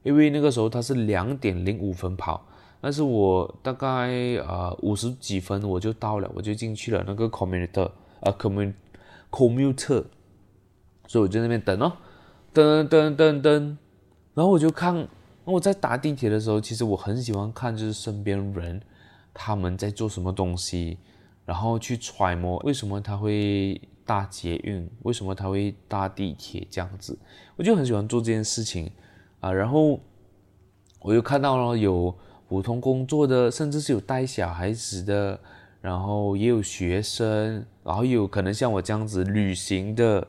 [0.04, 2.46] 因为那个时候它是两点零五分跑，
[2.82, 4.10] 但是我大概
[4.46, 7.90] 呃五十几分我就到了，我就进去了那个 commuter，
[8.20, 8.74] 呃 commu
[9.30, 10.04] commuter，
[11.06, 11.92] 所以我就在那边等哦，
[12.52, 13.78] 等等等等，
[14.34, 15.08] 然后我就看，
[15.44, 18.82] 我在搭地铁的时候，其实我很喜欢看就是身边人。
[19.34, 20.98] 他们在做什么东西，
[21.46, 27.18] 然后去揣摩为什么他会搭捷运，为什么他会搭地铁这样子，
[27.56, 28.90] 我就很喜欢做这件事情
[29.40, 29.50] 啊。
[29.50, 29.98] 然后
[31.00, 32.14] 我又看到了有
[32.52, 35.40] 普通工作的，甚至是有带小孩子的，
[35.80, 40.28] 然后也有学生，然后也有可能像我这样子旅行的，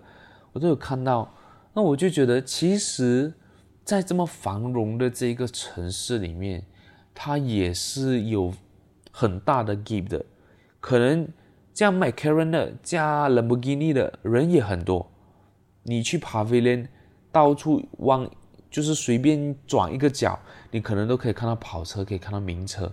[0.53, 1.29] 我都有看到。
[1.73, 3.33] 那我就觉得，其实，
[3.83, 6.63] 在这么繁荣的这个城市里面，
[7.13, 8.53] 它也是有。
[9.15, 10.25] 很大的 give 的，
[10.79, 11.27] 可能
[11.71, 15.11] 加 McLaren 的、加兰博基尼的人也很多。
[15.83, 16.87] 你去 Pavilion，
[17.31, 18.27] 到处往
[18.73, 20.39] 就是随便转一个角，
[20.71, 22.91] 你可能都可以看到跑车，可以看到名车。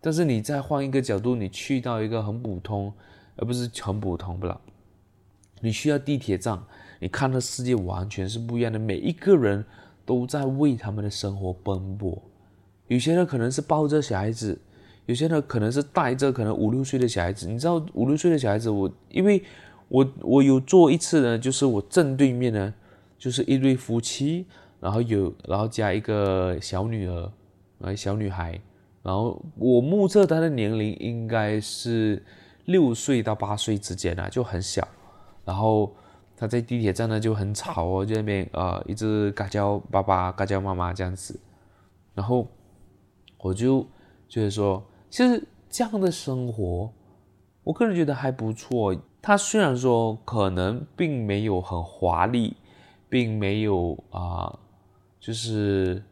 [0.00, 2.92] 但是你再换一个角度，你去到一个很普通，
[3.34, 4.60] 而不是很普通不了。
[5.60, 6.62] 你需要地铁站，
[7.00, 8.78] 你看的世界完全是不一样的。
[8.78, 9.64] 每一个人
[10.06, 12.22] 都在为他们的生活奔波，
[12.86, 14.56] 有些人可能是抱着小孩子。
[15.06, 19.42] 有些呢，可能是带着可能五六岁的小孩子，你知道五六岁的小孩子，我因为
[19.88, 22.72] 我我有做一次呢，就是我正对面呢，
[23.24, 24.44] 就是一对夫妻，
[24.80, 27.32] 然后有然后加一个小女儿，
[27.80, 28.60] 啊小女孩，
[29.02, 32.22] 然后我目测她的年龄应该是
[32.66, 34.86] 六岁到八岁之间啊，就很小，
[35.46, 35.90] 然后
[36.36, 41.40] 她在地铁站呢就很吵哦，就那边呃一直嘎叫爸爸嘎叫妈妈这样子，
[42.12, 42.46] 然后
[43.38, 43.86] 我就
[44.28, 44.84] 就是说。
[45.10, 46.92] 其实这样的生活，
[47.62, 48.96] 我个人觉得还不错。
[49.22, 52.56] 他虽然说可能并没有很华丽，
[53.14, 54.58] 并没有啊、
[55.20, 56.02] 就是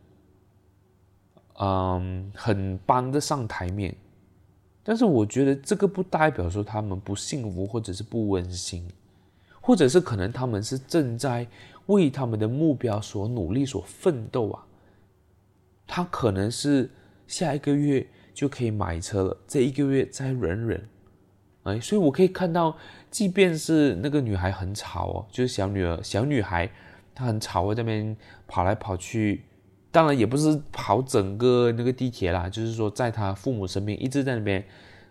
[1.59, 3.93] 嗯很搬得上台面，
[4.85, 8.89] 但是我觉得这个不代表说他们不幸福，或者是不温馨，
[9.61, 11.45] 或者是可能他们是正在
[11.87, 14.65] 为他们的目标所努力、所奋斗啊。
[15.89, 16.89] 他可能是
[17.27, 18.07] 下一个月。
[18.35, 19.37] 就可以买车了。
[19.47, 20.89] 这一个月再忍忍，
[21.65, 22.75] 哎，所以我可以看到，
[23.11, 26.71] 即便是那个女孩很吵哦，就是小女儿、小女孩，
[27.15, 29.45] 他很吵哦，在那边跑来跑去。
[29.91, 34.65] 当然也不是跑整个那个地铁啦，就是说在他父母身边一直在那边，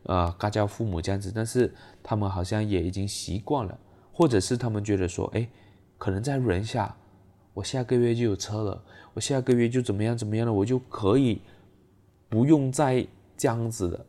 [0.03, 1.31] 呃，嘎叫父母这样子。
[1.33, 3.79] 但是他们好像也已经习惯了，
[4.11, 5.47] 或者是他们觉得说，哎，
[5.97, 6.95] 可能再忍下，
[7.53, 8.83] 我下个月就有车了，
[9.13, 11.41] 我下个月就怎么样怎么样了，我就可以。
[12.29, 14.05] 不用再这样子的，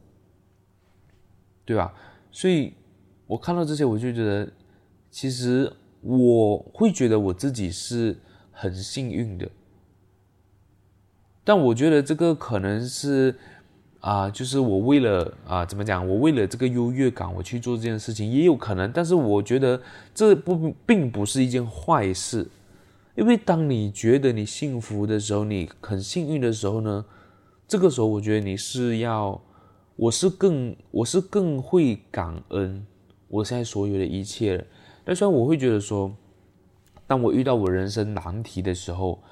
[1.65, 1.93] 对吧？
[2.31, 2.73] 所以
[3.27, 4.49] 我看到这些，我就觉得，
[5.11, 8.19] 其实我会觉得我自己是
[8.51, 9.49] 很幸运的。
[11.45, 13.35] 但我觉得这个可能是
[14.01, 16.07] 啊、就是我为了啊、怎么讲？
[16.09, 18.91] 我为了这个优越感，我去做这件事情也有可能。
[18.91, 19.81] 但是我觉得
[20.13, 22.49] 这不并不是一件坏事，
[23.15, 27.05] 因为当你觉得你幸福的时候，你很幸运的时候呢，
[27.69, 29.41] 这个时候，我觉得你是要，
[29.95, 32.85] 我是更，我是更会感恩
[33.29, 34.67] 我现在所有的一切。
[35.05, 36.15] 但虽然我会觉得说，
[37.07, 39.23] 当我遇到我人生难题的时候，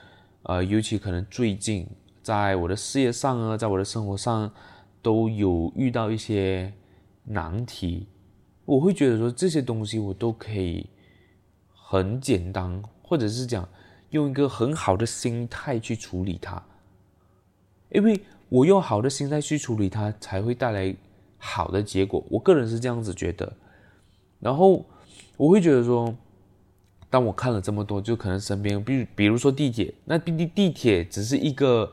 [0.42, 1.86] 呃，尤其可能最近
[2.22, 4.52] 在我的事业上啊，在我的生活上
[5.00, 6.72] 都有遇到一些
[7.24, 8.06] 难题，
[8.64, 10.88] 我会觉得说这些东西我都可以
[11.72, 13.68] 很简单，或者是讲
[14.10, 16.62] 用一个很好的心态去处理它。
[17.90, 20.94] 因为我用好的心态去处理它，才会带来
[21.38, 22.24] 好的结果。
[22.28, 23.52] 我个人是这样子觉得。
[24.38, 24.84] 然后
[25.40, 26.14] 我会觉得说，
[27.08, 31.90] 当我看了这么多，就可能身边，比比如说地铁，那地地地铁只是一个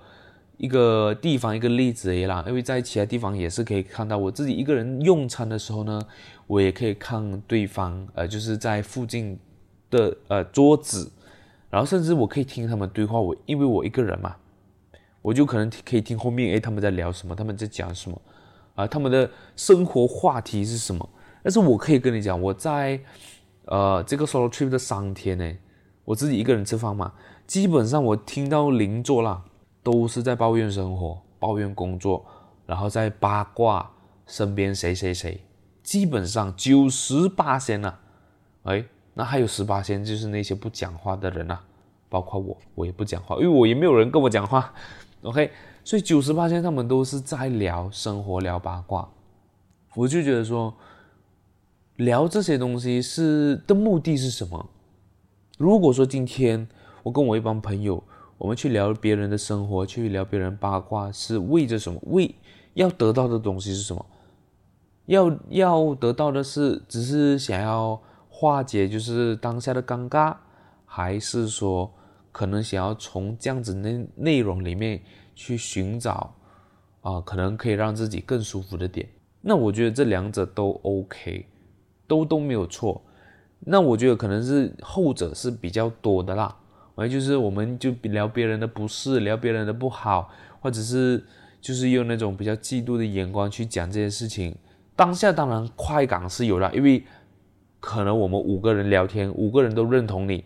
[0.57, 6.01] 一个地方一个例子而已啦，因为在其他地方也是可以看到，我自己一个人用餐的时候呢，
[6.45, 9.39] 我也可以看对方，呃，就是在附近
[9.89, 11.09] 的呃桌子，
[11.69, 14.35] 然后甚至我可以听他们对话，我因为我一个人嘛，
[15.21, 18.21] 我就可能可以听后面，诶，他们在聊什么，他们在讲什么，
[18.75, 21.09] 啊、他们的生活话题是什么？
[21.43, 22.99] 但是我可以跟你讲，我在
[23.67, 25.57] 呃这个 solo trip 的三天呢，
[26.03, 27.13] 我自己一个人吃饭嘛，
[27.45, 29.43] 基本上我听到邻座啦。
[29.83, 32.25] 都是在抱怨生活，抱怨工作，
[32.65, 33.89] 然后在八卦
[34.25, 35.39] 身边谁谁谁，
[35.81, 37.93] 基本上九十八仙呐，
[38.63, 41.57] 哎，那还有十八仙就是那些不讲话的人呐，
[42.09, 44.73] 包括我，我也不讲话，因为我也没有人跟我讲话，
[45.23, 45.49] OK，
[45.85, 49.07] 所以九十八仙他们都是在聊生活，聊八卦，
[49.95, 50.75] 我就觉得说，
[51.97, 54.69] 聊这些东西是的目的是什么？
[55.57, 56.67] 如果说今天
[57.03, 58.03] 我跟我一帮朋友。
[58.39, 61.99] 我们去聊别人的生活，去聊别人八卦，是为着什么？
[62.03, 62.35] 为
[62.75, 64.05] 要得到的东西是什么？
[65.07, 70.35] 要要得到的是，只是想要化解就是当下的尴尬，
[70.85, 71.91] 还是说
[72.31, 75.01] 可能想要从这样子内内容里面
[75.33, 76.35] 去寻找
[77.01, 79.09] 啊、可能可以让自己更舒服的点？
[79.41, 81.43] 那我觉得这两者都 OK，
[82.07, 83.03] 都都没有错。
[83.59, 86.55] 那我觉得可能是后者是比较多的啦。
[86.95, 91.23] 而就是我们就聊别人的不是，聊别人的不好，或者是
[91.61, 94.55] 就是用那种比较嫉妒的眼光去讲这些事情。
[94.95, 97.03] 当下当然快感是有的，因为
[97.79, 100.43] 可能我们五个人聊天，五个人都认同你，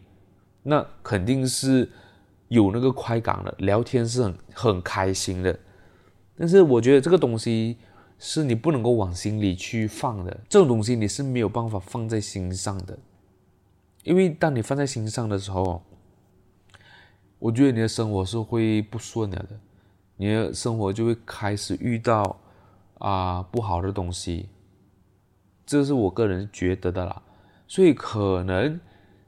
[0.64, 1.90] 那肯定是
[2.50, 5.58] 有那个快感的，聊天是很很开心的。
[6.38, 7.78] 但是我觉得这个东西
[8.22, 12.98] 是你不能够往心里去放的，这种东西你是没有办法放在心上的，
[14.04, 15.82] 因为当你放在心上的时候。
[17.44, 19.60] 我觉得你的生活是会不顺了的，
[20.16, 22.40] 你的生活就会开始遇到
[23.00, 24.48] 啊、不好的东西，
[25.66, 27.20] 这是我个人觉得的啦。
[27.68, 28.80] 所以可能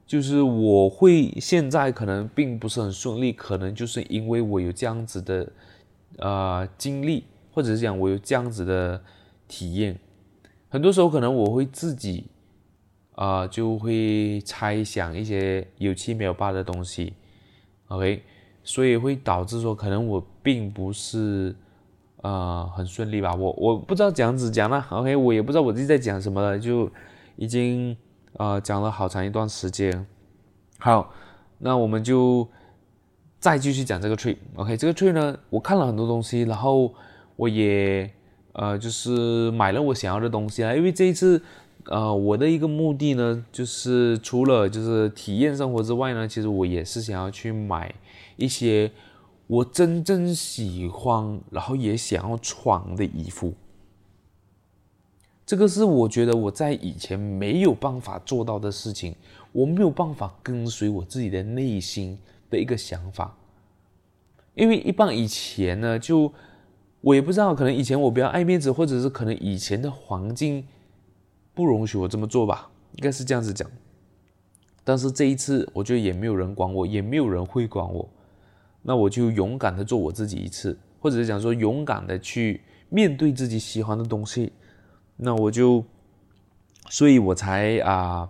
[0.06, 5.52] 就是我会现在可能并不是很顺利，可能就是因为我有这样子的
[6.18, 9.00] 呃经历，或者是讲我有这样子的
[9.48, 9.98] 体验。
[10.68, 12.26] 很多时候可能我会自己
[13.16, 17.14] 啊、就会猜想一些有七没有八的东西。
[17.86, 18.24] OK，
[18.64, 21.54] 所以会导致说，可能我并不是
[22.22, 26.90] 呃很顺利吧，我我不知道讲样子讲了，OK，我也不知道我自己在讲什么了，就
[27.36, 27.96] 已经
[28.32, 30.04] 呃讲了好长一段时间。
[30.80, 31.14] 好，
[31.58, 32.48] 那我们就
[33.38, 36.92] 再继续讲这个 trip，OK，这个 trip 呢，我看了很多东西，然后
[37.36, 38.10] 我也
[38.52, 41.42] 呃就是买了我想要的东西啊，因为这一次。
[41.88, 47.94] 呃，我的一个目的呢，就是除了就是体验生活之外呢，其实我也是想要去买
[48.36, 48.90] 一些
[49.46, 53.52] 我真正喜欢，然后也想要穿的衣服。
[55.44, 59.14] 这个是我觉得我在以前没有办法做到的事情，
[59.52, 62.18] 我没有办法跟随我自己的内心
[62.48, 63.36] 的一个想法。
[64.54, 66.32] 因为一般以前呢，就
[67.04, 70.66] 我也不知道，可能以前我比较爱面子，或者是可能以前的环境。
[71.52, 73.70] 不容许我这么做吧，应该是这样子讲。
[74.82, 78.08] 但是这一次，我觉得也没有人管我，也没有人会管我，
[78.82, 84.52] 那我就勇敢的做我自己一次，或者是讲说勇敢的去面对自己喜欢的东西。
[85.16, 85.84] 那我就，
[86.88, 88.28] 所以我才啊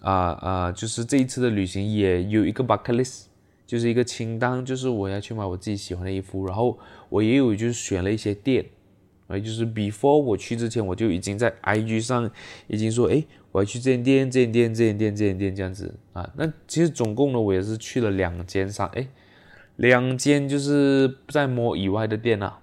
[0.00, 3.24] 啊啊，就是这一次的旅行也有一个 bucket list，
[3.68, 6.78] 就是一个清单，就是我要去买我自己喜欢的衣服，然后
[7.10, 8.64] 我也有就是选了一些店。
[9.26, 12.30] 哎，就是 before 我去之前，我就已经在 IG 上
[12.66, 16.32] 已经说，哎，我要去这间店、这间店、这间店、这间店这样子啊。
[16.34, 19.06] 那其实总共呢，我也是去了两间上，哎，
[19.76, 22.60] 两间就是在摸以外的店啊。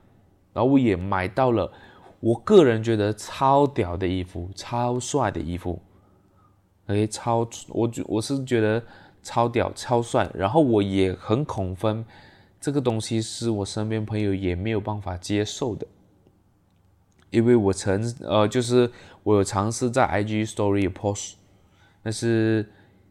[0.53, 1.71] 然后我也买到了
[2.19, 5.79] 我个人觉得超屌的衣服，超帅的衣服。
[6.87, 8.81] 哎，超，我我是觉得
[9.25, 10.29] 超屌、超帅。
[10.33, 12.05] 然后我也很恐分，
[12.61, 15.85] 这个东西是我身边朋友也没有办法接受的。
[17.31, 18.89] 因为我曾呃，就是
[19.23, 21.33] 我有尝试在 IG Story post，
[22.01, 22.69] 但是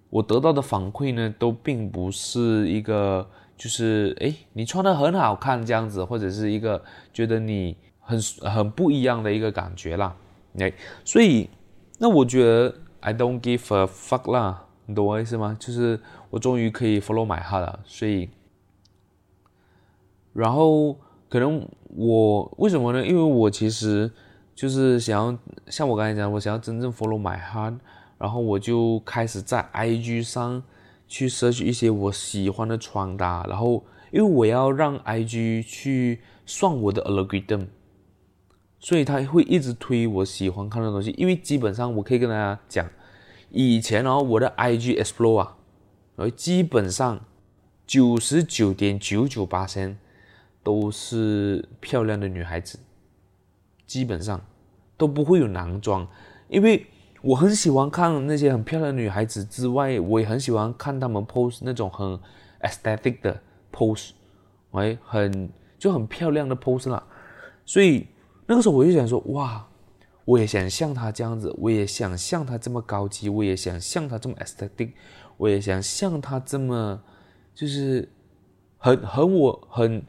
[0.08, 3.28] 我得到的反馈呢，都并不是一个
[3.58, 6.82] 就是诶，你穿得很好看这样子，或者是一个
[7.12, 10.16] 觉得你很很不一样的一个感觉啦。
[10.58, 10.72] 诶，
[11.04, 11.50] 所以
[11.98, 15.56] 那我觉得 I don't give a fuck 啦，你懂我意思吗？
[15.58, 18.28] 就是我终于可以 follow my heart 了，所以
[20.32, 20.96] 然后。
[21.26, 23.04] 可能我为什么呢？
[23.04, 24.08] 因为我其实
[24.54, 27.76] 就是想要像我刚才讲，我想要真正 follow my heart，
[28.18, 30.62] 然后我就开始在 IG 上
[31.08, 37.66] 去 search 一些我喜欢的穿搭，然后因为我要让 IG 去算我的 algorithm，
[38.78, 41.12] 所以他会一直推我喜欢看的东西。
[41.18, 42.88] 因为基本上我可以跟大家讲，
[43.54, 45.56] 以前哦，我的 IG Explore 啊，
[46.36, 47.20] 基本上
[47.86, 49.96] 九十九点九九八千
[50.62, 52.80] 都是漂亮的女孩子，
[53.86, 54.44] 基本上
[54.96, 56.06] 都不会有男装，
[56.48, 56.86] 因为。
[57.26, 62.20] 我很喜欢看那些很漂亮的女孩子之外，我也很喜欢看她们 pose 那种很
[62.60, 63.40] aesthetic 的
[63.72, 64.10] pose，
[64.72, 65.48] 哎，很
[65.78, 67.02] 就很漂亮的 pose 啦。
[67.64, 68.06] 所以
[68.44, 69.66] 那个时候我就想说，哇，
[70.24, 74.92] 我也想像她这样子，我也想像她这么高级，我也想像她这么 aesthetic，
[75.36, 77.02] 我也想像她这么
[77.54, 78.08] 就是
[78.78, 80.02] 很很我很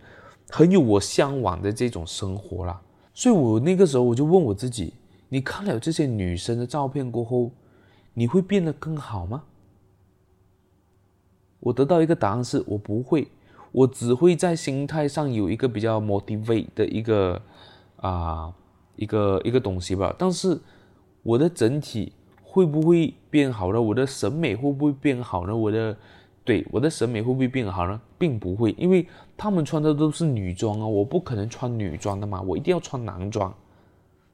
[0.50, 2.82] 很有我向往的这种生活啦。
[3.14, 4.94] 所以我那个时候我就问我自己。
[5.28, 7.52] 你看了这些女生的照片过后，
[8.14, 9.44] 你会变得更好吗？
[11.60, 13.28] 我得到一个答案是，我不会，
[13.72, 17.42] 我只会在心态上有一个比较 motivate 的一个
[17.98, 18.54] 啊、
[18.96, 20.16] 一个一个东西吧。
[20.18, 20.60] 但是
[21.24, 23.82] 我的整体会不会变好呢？
[23.82, 25.56] 我的审美会不会变好呢？
[25.56, 25.98] 我的
[26.44, 28.00] 对我的审美会不会变好呢？
[28.18, 33.54] 并不会，因为他们穿的都是女装啊，我不可能穿女装的嘛，我一定要穿男装。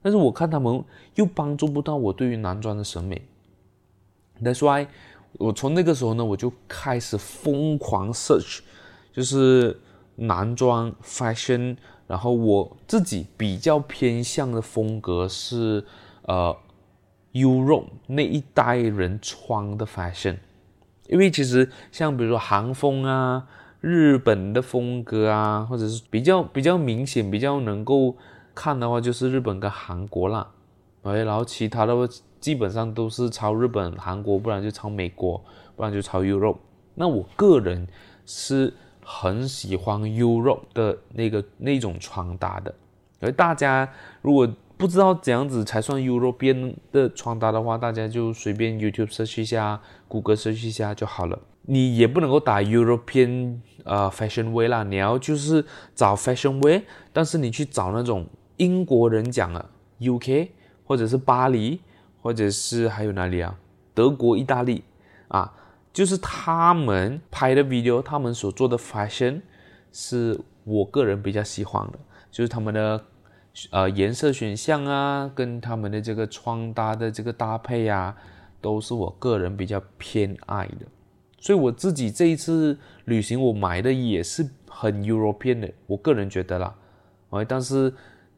[0.01, 0.83] 但是我看他们
[1.15, 3.21] 又帮助不到我对于男装的审美
[4.41, 4.87] ，That's why
[5.33, 8.59] 我从那个时候呢，我就开始疯狂 search，
[9.13, 9.79] 就是
[10.15, 11.77] 男装 fashion，
[12.11, 15.85] 然后我自己比较偏向的风格是
[16.23, 16.53] 呃
[17.31, 20.35] Europe 那一代人穿的 fashion，
[21.07, 23.47] 因为其实像比如说韩风啊、
[23.79, 28.17] 日本的风格啊，或者是比较比较明显、比较能够。
[28.53, 30.45] 看的话就是日本跟韩国啦，
[31.03, 32.05] 哎，然后其他的话
[32.41, 35.41] 基本上都是抄日本、韩国，不然就抄美国，
[35.77, 36.57] 不然就抄 Europe。
[36.95, 37.87] 那我个人
[38.25, 38.73] 是
[39.03, 42.73] 很喜欢 Europe 的那个那种穿搭的。
[43.19, 43.87] 而大家
[44.21, 44.47] 如果
[44.77, 51.39] 不知道怎样子才算 European 的穿搭的话，大家就随便 YouTube search 一下，谷歌 search 一下就好了。
[51.63, 56.83] 你也不能够打 European 呃 fashion way 啦，你要就是找 fashion way，
[57.13, 58.25] 但是你去找那种。
[58.57, 60.49] 英国人讲了，UK
[60.85, 61.79] 或者是巴黎，
[62.21, 63.57] 或者是还有哪里啊？
[63.95, 64.83] 德国、意大利
[65.29, 65.51] 啊，
[65.93, 69.41] 就是他们拍的 video，他们所做的 fashion
[69.91, 71.99] 是我个人比较喜欢的，
[72.31, 73.03] 就是他们的
[73.71, 78.15] 呃颜色选项啊，跟他们的这个穿搭的这个搭配啊，
[78.61, 80.85] 都是我个人比较偏爱的。
[81.39, 86.75] 所以我自己这一次旅行，我买的也是很 European 的，我个人觉得啦，
[87.29, 87.93] 哎，但是。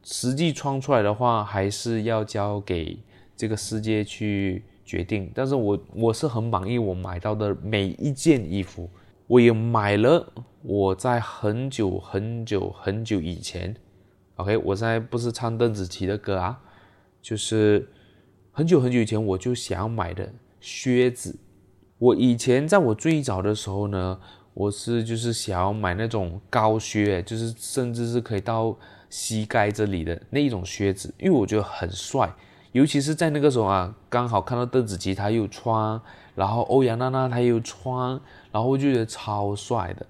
[0.06, 3.00] 实际穿出来的话，还是要交给
[3.38, 5.32] 这个世界去决定。
[5.34, 8.90] 但是我我是很满意我买到的每一件衣服，
[9.28, 10.26] 我也买了。
[10.62, 13.76] 我在很久很久很久以前
[14.36, 16.60] ，OK，我现在不是唱邓紫棋的歌啊，
[17.22, 17.88] 就是
[18.52, 21.38] 很久很久以前我就想要买的靴子。
[21.98, 24.20] 我以前在我最早的时候呢，
[24.54, 28.78] 我是就是想要买那种高靴，就是甚至是可以到。
[29.10, 32.34] 膝盖这里的那一种靴子，因为我觉得很帅，
[32.74, 36.00] 尤其是在那个时候啊，刚好看到邓紫棋她又穿，
[36.36, 38.20] 然后欧阳娜娜她又穿，
[38.52, 40.06] 然后我就觉得超帅的。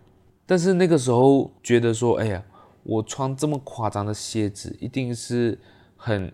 [0.45, 2.43] 但是那个时候觉得说，哎呀，
[2.84, 5.59] 我穿这么夸张的鞋子，一定是
[5.95, 6.32] 很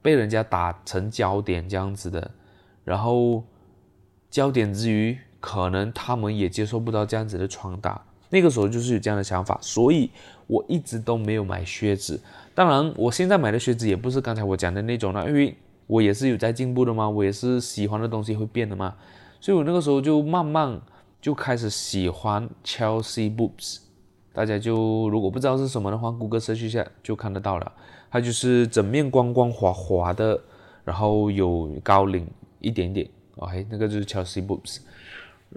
[0.00, 2.30] 被人家打成焦点这样子的。
[2.84, 3.42] 然后
[4.30, 8.00] 焦点之余，可能他们也接受不到这样子的穿搭。
[8.30, 10.10] 那个时候就是有这样的想法，所以
[10.46, 12.20] 我一直都没有买靴子。
[12.54, 15.54] 当然，我现在买的靴子也不是刚才我讲的那种了，因为
[15.92, 18.94] 我也是有在进步的嘛，我也是喜欢的东西会变的嘛。
[19.38, 20.80] 所以我那个时候就慢慢
[21.20, 23.80] 就开始喜欢 Chelsea Boots。
[24.32, 27.72] 大家就如果不知道是什么的话，谷歌搜一下就看得到了。
[28.10, 30.40] 它就是整面光光滑滑的，
[30.82, 32.26] 然后有高领
[32.60, 33.06] 一点点。
[33.36, 34.78] OK，那个就是 Chelsea Boots。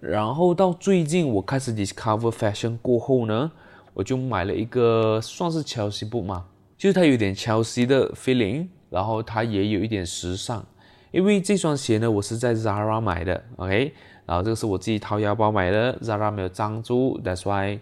[0.01, 3.49] 然后到最近我开始 discover fashion 过后呢，
[3.93, 6.45] 我就买了一个算是 Chelsea boot 嘛，
[6.77, 10.65] 就是它有点 Chelsea 的 feeling，然后它也有一点时尚。
[11.11, 13.93] 因为这双鞋呢，我是在 Zara 买的，OK，
[14.25, 17.79] 然后这个是我自己掏腰包买的，Zara 没有赞助，That's why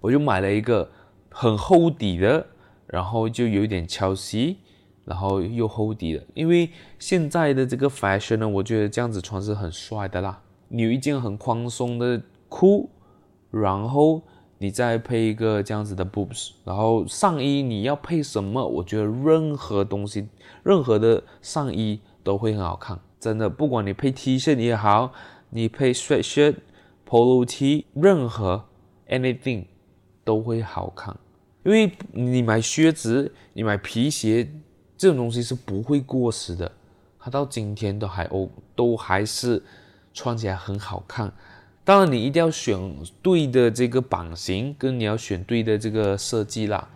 [0.00, 0.90] 我就买了一个
[1.30, 2.46] 很厚底的，
[2.86, 4.56] 然后就有一点 Chelsea，
[5.06, 6.22] 然后又厚底的。
[6.34, 10.42] 因为现在的这个 fashion 呢，我觉得这样子穿是很帅的啦。
[10.68, 12.90] 你有一件很宽松的裤，
[13.50, 14.22] 然后
[14.62, 18.62] 你再配一个这样子的 boots，然后上衣你要配什么？
[18.62, 20.28] 我觉得任何东西，
[20.62, 25.14] 任何的上衣都会很好看，真的，不管你配 T 恤也好，
[25.48, 26.56] 你配 sweatshirt、
[27.08, 28.66] polo T，任何
[29.08, 29.64] anything
[30.24, 31.16] 都会好看，
[31.64, 34.46] 因为你买靴子、你买皮鞋
[34.98, 36.70] 这种东西是不会过时的，
[37.18, 38.46] 它到今天都还哦，
[38.76, 39.62] 都还是
[40.12, 41.32] 穿起来很好看。
[41.90, 42.78] 当然，你一定要选
[43.20, 46.88] 对的这个版型，跟你要选对的这个设计啦，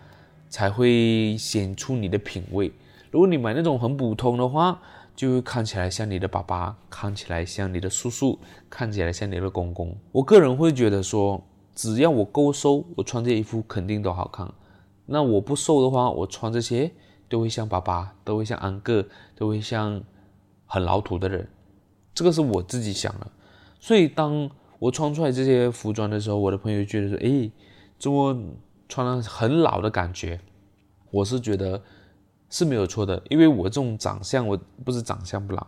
[0.47, 2.71] 才会显出你的品味。
[3.11, 4.79] 如果你买那种很普通的话，
[5.13, 8.39] 就会看起来像你的爸爸，看起来像你的叔叔，
[8.69, 9.93] 看起来像你的公公。
[10.13, 11.43] 我个人会觉得说，
[11.75, 14.49] 只要我够瘦，我穿这衣服肯定都好看。
[15.05, 16.89] 那我不瘦的话，我穿这些
[17.27, 20.01] 都会像爸爸，都会像安哥，都会像
[20.65, 21.45] 很老土的人。
[22.13, 23.27] 这个是我自己想的。
[23.77, 24.49] 所以当
[24.85, 27.51] 我穿出来这些服装的时候，我的朋友觉得说：“诶，
[27.97, 28.35] 这么
[28.87, 30.39] 穿的很老的感觉？”
[31.11, 31.81] 我是觉得。
[32.47, 35.67] 是没有错的，因为我这种长相，我不是长相不老，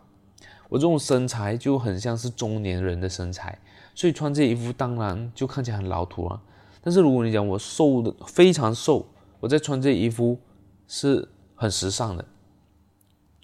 [0.70, 3.60] 我这种身材就很像是中年人的身材，
[3.96, 6.40] 所以穿这衣服当然就看起来很老土了。
[6.80, 9.06] 但是如果你讲我瘦的非常瘦，
[9.40, 10.40] 我在穿这衣服
[10.88, 12.24] 是很时尚的。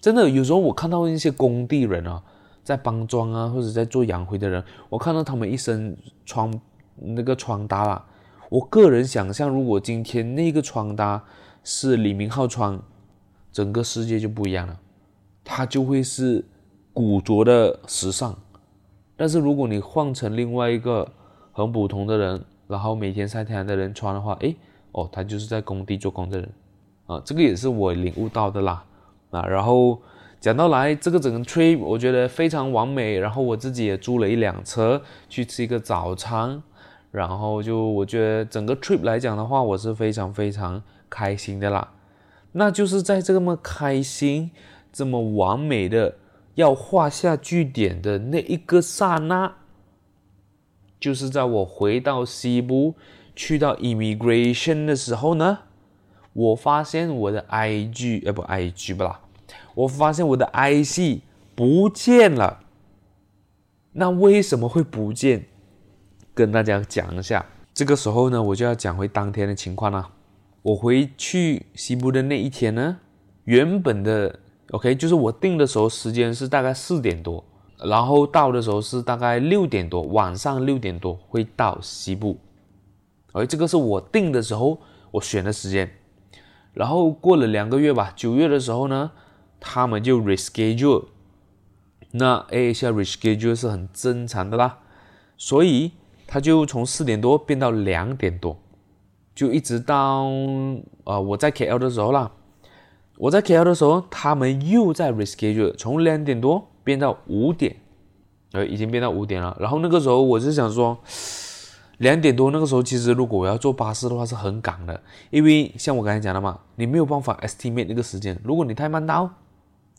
[0.00, 2.22] 真的，有时候我看到一些工地人啊，
[2.64, 5.96] 在帮装啊，或者在做洋灰的人，我看到他们一身
[6.26, 6.50] 穿
[6.96, 8.04] 那个穿搭啦，
[8.48, 11.22] 我个人想象，如果今天那个穿搭
[11.62, 12.80] 是李明浩穿。
[13.52, 14.76] 整个世界就不一样了，
[15.44, 16.44] 他就会是
[16.92, 18.36] 古着的时尚。
[19.16, 21.08] 但是如果你换成另外一个
[21.52, 24.56] 很普通的人，然后每天晒太阳的人穿的话，诶，
[24.90, 26.50] 哦，他就是在工地做工的人
[27.06, 28.84] 啊，这个也是我领悟到的啦。
[29.30, 30.02] 啊，然后
[30.44, 33.18] 讲到来这个整个 trip，我觉得非常完美。
[33.18, 36.62] 然后我自己也租了一辆车去吃一个早餐，
[37.10, 41.94] 然后就我觉得整个 trip 来讲的话，我是非常非常开心的啦。
[42.52, 44.50] 那就是在这么开心、
[44.92, 46.16] 这么完美的
[46.56, 49.50] 要画下句点的那一个刹那，
[51.00, 52.96] 就是在我回到西部
[53.34, 55.60] 去到 immigration 的时候呢，
[56.34, 59.20] 我发现我的 IG，呃不 IG 不啦，
[59.74, 61.22] 我发现我的 IC
[61.54, 62.60] 不见了。
[63.92, 65.46] 那为什么会不见？
[66.34, 67.46] 跟大家讲一下。
[67.72, 70.10] 这个时候呢，我就要讲回当天的情况了。
[70.62, 72.98] 我回去西部的那一天呢，
[73.44, 77.44] 原本的 OK 就是我订的时候时间是大概四点多，
[77.78, 82.38] 然后到的时候是大概六点多，晚上六点多会到西部。
[83.32, 85.90] 而这个是我订的时候我选的时间，
[86.72, 89.10] 然后过了两个月吧，九月的时候呢，
[89.64, 91.06] 他们就 reschedule。
[92.12, 94.78] 那哎，现在 reschedule 是很正常的啦，
[95.36, 95.92] 所以
[96.26, 98.58] 他就从四点多变到两点多。
[99.34, 100.26] 就一直到
[101.04, 102.30] 呃我在 KL 的时候啦，
[103.18, 107.74] 我在 KL 的时候，他们又在 reschedule，从两点多变到五点，
[108.52, 109.56] 呃，已经变到五点了。
[109.58, 110.96] 然后那个时候我就想说，
[111.98, 119.28] 两点多那个时候，其实如果我要坐巴士的话是很赶的，因为像我刚才讲的嘛，你没有办法 estimate 那个时间，如果你太慢到，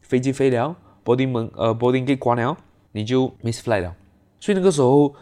[0.08, 2.58] 飞机飞了柏林门呃柏林给关了，
[2.92, 3.96] 你就 miss flight 了。
[4.40, 5.14] 所以那个时候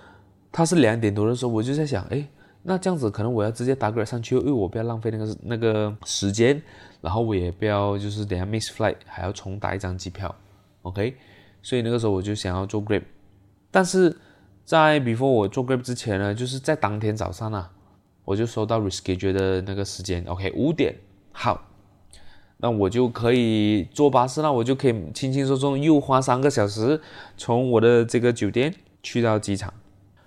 [0.52, 2.28] 他是两点多的时候，我就在想，哎。
[2.66, 6.62] 那这样子可能我要直接打个上去，因为我不要浪费那个那个时间，
[7.02, 10.34] 然后我也不要就是等下 miss flight 还要重打一张机票
[10.84, 11.14] ，OK？
[11.62, 13.04] 所以那个时候我就想要做 Grab，
[13.70, 14.16] 但是
[14.64, 17.70] 在 before 我做 Grab 之前呢，就是在当天早上啊，
[18.24, 20.54] 我就收到 reschedule 的那个时间，OK？
[20.56, 20.96] 五点，
[21.34, 21.62] 好，
[22.64, 27.00] 那我就可以坐巴士，那我就可以轻轻松松又花三个小时
[27.38, 29.72] 从我的这个酒店去到机场，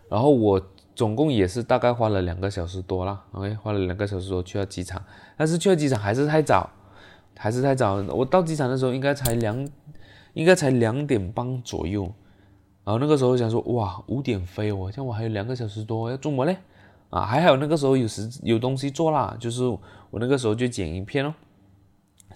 [0.08, 0.62] 然后我。
[0.96, 5.04] 总共也是大概花了两个小时多啦，OK，花了两个小时多去到机场，
[5.36, 6.70] 但是去到机场还是太早，
[7.36, 7.96] 还是太早。
[8.14, 9.68] 我到机场的时候应该才两，
[10.32, 12.04] 应该才两点半左右，
[12.82, 16.56] 然后那个时候想说，哇，五点飞哦，像我还有两个小时多要做么嘞？
[17.10, 21.34] 啊，还好那个时候有时有东西做啦，就是我那个时候就剪影片哦，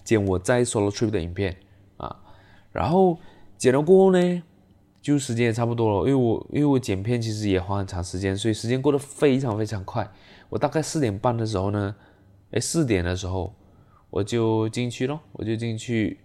[0.03, 1.57] 剪我在 solo trip 的影片
[1.97, 2.15] 啊，
[2.71, 3.17] 然后
[3.57, 4.43] 剪了过后呢。
[5.01, 10.07] 就时间也差不多了，因为我因为我剪片其实也花很长时间，所以时间过得非常非常快。
[10.47, 11.95] 我大概四点半的时候呢，
[12.51, 13.51] 哎，四点的时候
[14.11, 16.19] 我就进去咯，我就进去，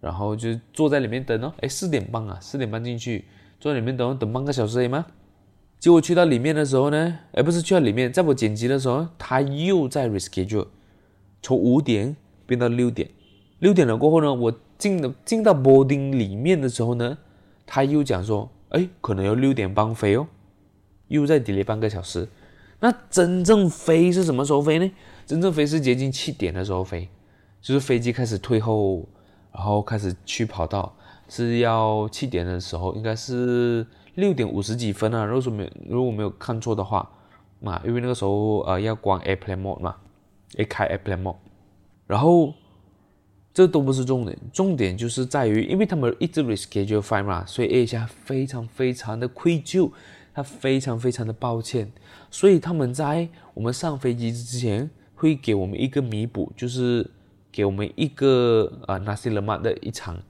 [0.00, 1.54] 然后就坐在里面等咯。
[1.60, 3.26] 哎，四点半啊，四点半进去，
[3.60, 5.06] 坐在里面等等半个小时吗？
[5.78, 10.66] 结果去到里面的时候呢，哎，不是去到里面，在我剪辑的时候，他又在 reschedule，
[11.40, 13.08] 从五点变到六点，
[13.58, 17.18] 六点了过后呢，我进了进到 boarding 里面的时候呢。
[17.68, 20.28] 他又讲说，哎，可能要六点半飞哦，
[21.08, 22.28] 又再 delay 半个小时。
[22.78, 24.88] 那真正飞是什么时候飞呢？
[25.26, 27.08] 真正飞是接近七点的时候飞，
[27.60, 29.04] 就是飞机开始退后，
[29.52, 30.94] 然后开始去跑道，
[31.28, 33.84] 是要七点的时候，应该是
[34.14, 35.24] 六点五十几分啊。
[35.24, 37.10] 如果说没如果没有看错的话，
[37.58, 39.96] 嘛，因为那个时候呃要关 Airplane Mode 嘛，
[40.56, 41.38] 一开 Airplane Mode，
[42.06, 42.54] 然后
[43.56, 49.90] 这都不是重点，重点就是在于，因为他们一直 reschedule fine 嘛，所以 AirAsia 非常非常的愧疚，
[50.34, 51.90] 他非常非常的抱歉，
[52.30, 57.10] 所以他们在我们上飞机之前会给我们一个弥补，就是
[57.50, 60.22] 给我们一个呃 nasi lemak 的一场，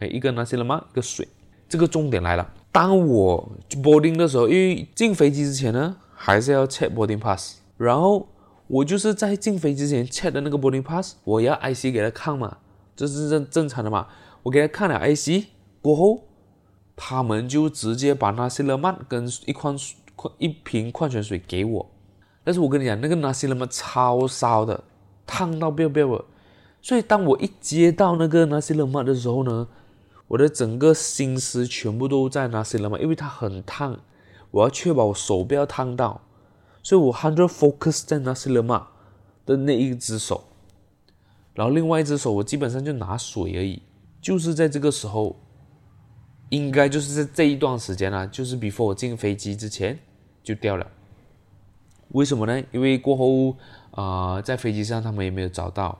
[0.00, 1.28] 哎，一个 nasi lemak 一个水，
[1.68, 2.52] 这个重点来了。
[2.72, 3.48] 当我
[3.80, 7.58] boarding 的时候，因为进飞机之前呢，还是要 check boarding pass。
[7.76, 8.26] 然后
[8.68, 12.58] 我就是在进飞之前 check 的那个 boarding pass，我要 IC 给他看嘛，
[12.96, 14.08] 这是正正常的嘛。
[14.42, 15.46] 我给他看了 IC
[15.80, 16.22] 过后，
[16.96, 19.76] 他们就直接把 nasi lemak 跟一罐
[20.38, 21.90] 一瓶矿泉水给我。
[22.42, 24.84] 但是我跟你讲，那个 nasi lemak 超烧的，
[25.26, 26.24] 烫到不要不要。
[26.80, 29.66] 所以当我一接到那个 nasi lemak 的时候呢，
[30.28, 33.98] 我的整个心思全部都在 nasi lemak，因为它很烫，
[34.52, 36.20] 我要确保我手不要烫到，
[36.86, 38.84] 所以我 hundred focus 在 nasi lemak
[39.44, 40.44] 的那一只手，
[41.52, 43.82] 然后另外一只手我基本上就拿水而已，
[44.22, 45.34] 就是在这个时候，
[46.50, 49.98] 应该就是在这一段时间啊，就是 before 我进飞机之前
[50.44, 50.86] 就掉了，
[52.10, 52.62] 为什么呢？
[52.70, 53.56] 因为过后
[53.90, 55.98] 啊、在飞机上他们也没有找到，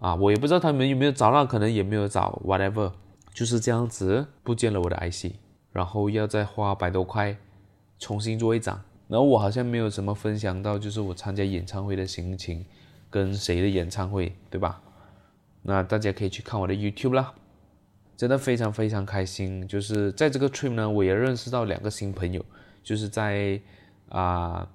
[0.00, 2.92] 啊，我也不知道他们有没有找到，可能也没有找，whatever。
[3.34, 5.34] 就是这样子，不见了我的 IC，
[5.70, 7.36] 然后要再花百多块
[7.98, 8.80] 重新做一张。
[9.08, 12.64] 然后我好像没有什么分享到，就是我参加演唱会的心情，
[13.10, 14.80] 跟谁的演唱会，对吧？
[15.62, 17.34] 那大家可以去看我的 YouTube 啦，
[18.16, 19.66] 真的非常非常开心。
[19.66, 22.44] 就是在这个 trip 呢，我也认识到两个新朋友，
[22.82, 23.60] 就是在
[24.10, 24.68] 啊、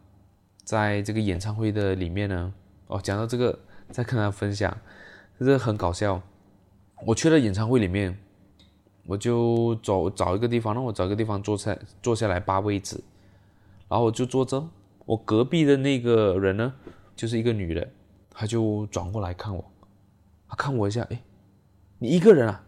[0.63, 2.53] 在这个演唱会的里面呢，
[2.87, 3.57] 哦，讲到这个
[3.91, 4.75] 再跟大家分享，
[5.39, 6.21] 这个很搞笑。
[7.05, 8.17] 我去了演唱会里面。
[9.05, 13.03] 我就走找一个地方，让我找一个地方坐下坐下来扒位置，
[13.93, 14.67] 然后我就坐着。
[15.05, 16.73] 我隔壁的那个人呢，
[17.15, 17.87] 就是一个女的，
[18.31, 19.63] 她就转过来看我，
[20.47, 21.21] 她看我一下，哎，
[21.99, 22.63] 你一个人啊？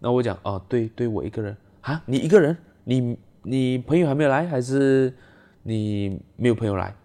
[0.00, 2.56] 那我讲，哦，对对，我一个人啊，你一个人？
[2.82, 5.14] 你你朋友还没有来，还是
[5.62, 6.96] 你没有朋友来？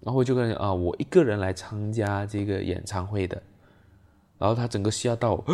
[0.00, 3.42] 然后我就跟啊，我一个人来参加这个演唱会的。
[4.38, 5.44] 然后他整个吓到。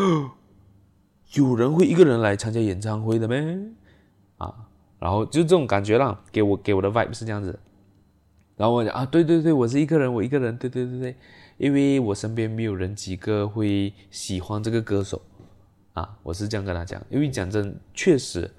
[1.35, 3.59] 有人会一个人来参加演唱会的咩？
[4.39, 4.66] 啊，
[4.99, 7.59] 然后就这种感觉啦，给我给我的 vibe 是这样子。
[8.57, 11.17] 然后我讲啊，对对对，我是一个人，我一个人，对对对对，
[11.59, 15.21] 因为我身边没有人几个会喜欢这个歌手，
[15.93, 16.99] 啊，我是这样跟他讲。
[17.11, 18.51] 因为讲真，确实，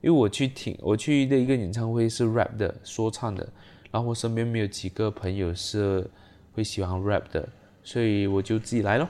[0.00, 3.48] 因为我去听我去的一个演唱会是 rap 的说唱的，
[3.92, 6.04] 然后我身边没有几个朋友是
[6.52, 7.48] 会喜欢 rap 的，
[7.84, 9.08] 所以我就自己来咯。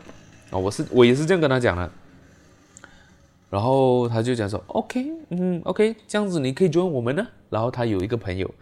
[0.50, 1.90] 啊，我是我也是这样跟他讲的。
[3.54, 7.24] 然后他就讲说，OK，嗯，OK，这样子你可以 join 我们呢。
[7.50, 8.52] 然后他有一个朋友，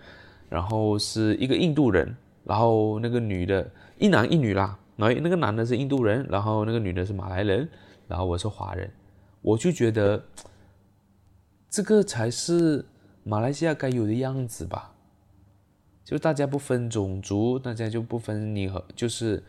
[0.51, 2.15] 然后是一个印度人，
[2.45, 4.79] 然后那个女的，一男一女啦。
[4.97, 7.67] 然后那个男的是印度人，然后那个女的是马来人，
[8.07, 8.93] 然后我是华人。
[9.41, 10.23] 我就觉得
[11.71, 12.85] 这个才是
[13.25, 14.93] 马来西亚该有的样子吧，
[16.05, 19.43] 就大家不分种族，大家就不分你和，就是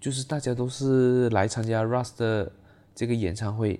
[0.00, 2.48] 就是大家都是来参加 Rust
[2.94, 3.78] 这个演唱会。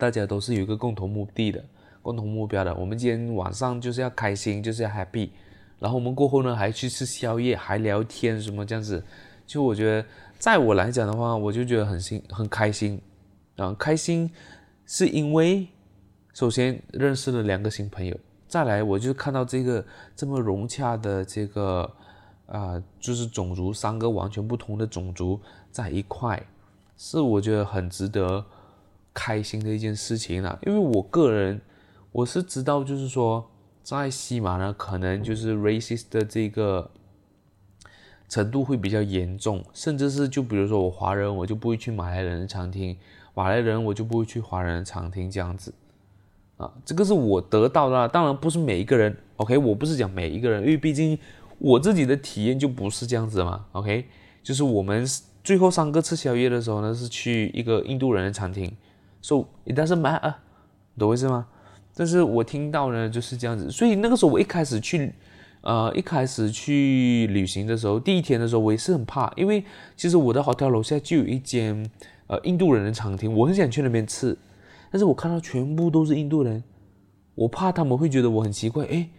[0.00, 1.62] 大家都是有一个共同目的的，
[2.00, 2.74] 共同目标的。
[2.74, 5.28] 我们今天晚上就是要开心，就是要 happy。
[5.78, 9.04] 然后我们过后呢，还去吃宵夜，还聊天什么这样子。
[9.46, 10.06] 就我觉得，
[10.38, 12.98] 在我来讲的话，我就觉得很心很开心
[13.56, 13.76] 啊。
[13.78, 14.30] 开心
[14.86, 15.68] 是因为
[16.32, 18.16] 首先认识了两个新朋友，
[18.48, 19.84] 再来我就看到这个
[20.16, 21.90] 这么融洽的这个
[22.46, 25.38] 啊、就是种族三个完全不同的种族
[25.70, 26.42] 在一块，
[26.96, 28.42] 是我觉得很值得。
[29.12, 31.60] 开心的一件事情啦，因为我个人
[32.12, 33.50] 我是知道，就是说
[33.82, 36.90] 在西马呢，可能就是 racist 的这个
[38.28, 42.96] 程度会比较严重，甚至是就比如说我华人，我就不会去马来人的餐厅，
[43.34, 45.74] 马来人我就不会去华人的餐厅这样子。
[46.56, 51.18] 啊，这个是我得到的，当然不是每一个人，OK，我不是讲每一个人，因为毕竟
[51.58, 54.04] 我自己的体验就不是这样子嘛，OK，
[54.42, 55.04] 就是我们
[55.42, 58.70] 最后三个吃宵夜的时候呢，是去一个印度人的餐厅。
[59.22, 60.34] So it doesn't matter，
[60.98, 61.46] 懂我意思吗？
[61.94, 65.12] 但是我听到呢就是这样子，所以那个时候我一开始去，
[65.60, 69.62] 呃，一开始去旅行的时候，第一天的时候我也是很怕，因为
[69.96, 71.90] 其实我的 hotel 楼下就有一间
[72.28, 74.36] 呃印度人的餐厅，我很想去那边吃，
[74.90, 76.62] 但是我看到全部都是印度人，
[77.34, 79.10] 我怕他们会觉得我很奇怪，诶，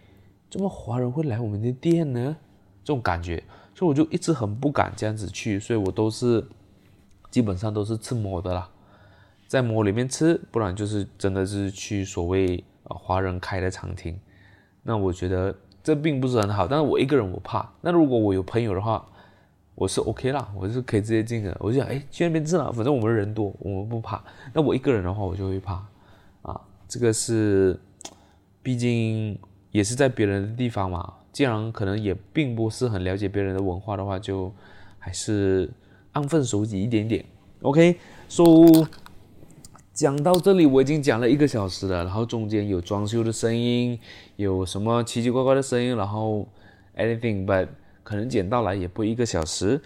[0.50, 2.36] 怎么华人会来我们的店呢？
[2.82, 3.40] 这种感觉，
[3.76, 6.44] 所以我就一直很不敢这样子去，所以我都是
[7.30, 8.68] 基本上都是吃馍的啦。
[9.52, 14.18] 在模里面吃，不然就是真的是去所谓呃华人开的餐厅。
[14.82, 16.66] 那我觉得这并不是很好。
[16.66, 17.70] 但是我一个人我怕。
[17.82, 19.06] 那如果我有朋友的话，
[19.74, 21.54] 我是 OK 啦，我是可以直接进的。
[21.60, 24.24] 我就想，哎，去那边吃啊，反正我们人多，我们不怕。
[24.54, 25.86] 那我一个人的话，我就会怕
[26.40, 26.58] 啊。
[26.88, 27.78] 这个是，
[28.62, 29.38] 毕竟
[29.70, 31.12] 也是在别人的地方嘛。
[31.30, 34.50] 既然可能也并不是很了解别人的文化的话，就
[34.98, 35.70] 还是
[36.12, 37.22] 安分守己一点点。
[37.60, 38.42] OK，so。
[40.02, 43.96] 讲到这里，我已经讲了一个小时了，然后中间有装修的声音，
[44.34, 46.48] 有什么奇奇怪怪的声音，然后
[46.96, 47.68] anything，but
[48.02, 49.80] 可能剪到来也不一个小时，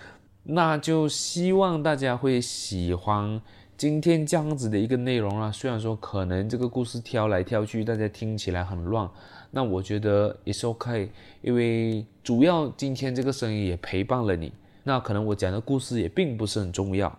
[0.45, 3.43] 那就希望大家会喜欢
[3.77, 5.53] 今天这样子的一个内容啦。
[5.53, 9.07] 虽然说可能这个故事挑来挑去，大家听起来很乱，
[9.51, 11.11] 那我觉得也是 OK，
[11.43, 14.51] 因为主要今天这个声音也陪伴了你。
[14.85, 17.14] 那可能我讲的故事也并不是很重要，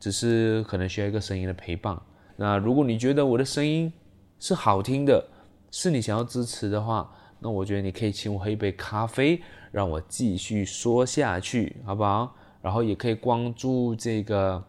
[0.00, 1.96] 只是可能需要一个声音的陪伴。
[2.40, 3.92] 那如果你觉得我的声音
[4.38, 5.22] 是好听的，
[5.70, 12.34] 是你想要支持的话，那我觉得你可以请我喝一杯咖啡，让我继续说下去，好不好？
[12.62, 14.64] 然后也可以关注这个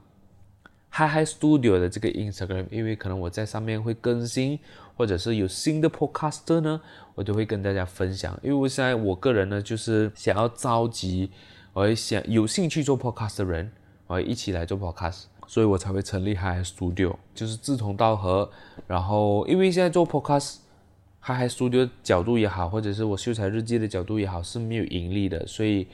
[0.92, 4.60] Hi Hi Studio 的这个 Instagram，因为可能我在上面会更新，
[4.98, 6.82] 或者是有新的 podcast 呢，
[7.16, 8.38] 我都会跟大家分享。
[8.44, 11.32] 因为我现在我个人呢，就是想要召集，
[11.72, 13.72] 我想有兴趣做 Podcast 的人，
[14.08, 15.28] 我一起来做 Podcast。
[15.52, 18.50] 所以我才会成立 Hi Studio，就是志同道合。
[18.88, 25.90] 然后因为现在做 Podcast，Hi Studio 角度也好，或者是我秀才日记的角度也好，是没有盈利的，所以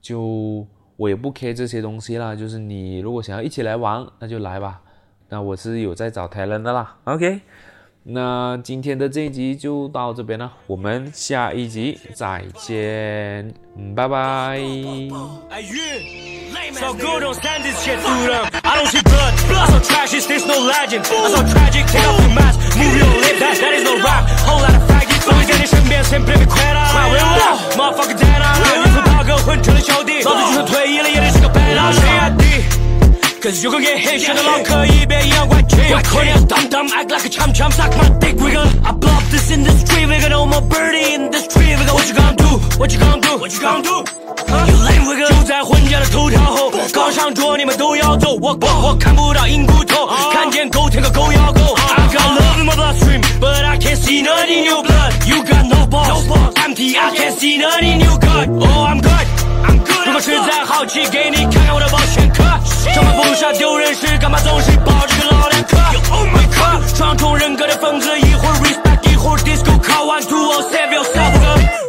[0.00, 0.66] 就
[0.96, 2.34] 我也不 care 这些东西啦。
[2.34, 4.80] 就是你如果想要一起来玩，那就来吧。
[5.28, 6.96] 那我是有在找 talent 的啦。
[7.04, 7.42] OK，
[8.04, 13.52] 那今天的这一集就到这边了，我们下一集再见，
[13.94, 14.58] 拜拜。
[16.74, 18.44] So good, don't send this shit to them.
[18.64, 19.32] I don't see blood.
[19.54, 21.06] I saw trashes, there's no legend.
[21.06, 23.38] I saw tragic, take off your mask, move your lips.
[23.38, 24.26] That, that is no rap.
[24.44, 25.24] Whole lot of faggots.
[25.26, 26.84] 我会在你身边，siempre me queda.
[27.76, 28.58] Motherfucker dead on.
[28.84, 31.92] 你是大哥混成了小弟，老子就算退役了也得是个 badass。
[31.94, 32.44] 谁压低
[33.40, 35.76] ？Cause you gon' get hit，选择老可以别一样关机。
[35.90, 38.66] 我可怜 dumb dumb act like a chump chump suck my dick wiggle.
[38.84, 41.74] I blow up this industry, we got no more birdie in this tree.
[41.74, 42.58] We got what you gon' do?
[42.78, 43.38] What you gon' do?
[43.38, 44.04] What you gon' do?
[44.48, 45.28] You lame wiggle.
[45.28, 48.34] 就在混家的头条后，刚上桌你们都要走。
[48.40, 51.76] 我我我看不到硬骨头，看见狗舔个狗咬狗。
[51.96, 55.12] I got love in my bloodstream, but I can't see none in your blood.
[55.26, 56.24] You got no balls,
[56.64, 56.96] empty.
[56.96, 58.48] I can't see none in your gut.
[58.48, 59.26] Oh, I'm good,
[59.64, 60.06] I'm good.
[60.06, 62.44] 如果实在好奇，给你看看我的保险壳。
[62.94, 65.76] 上班不傻丢人时，干嘛总是抱着个老两颗
[66.10, 71.32] ？Oh my god，双重人格的疯子，一会儿 respect，一会儿 disco call one two oh save yourself。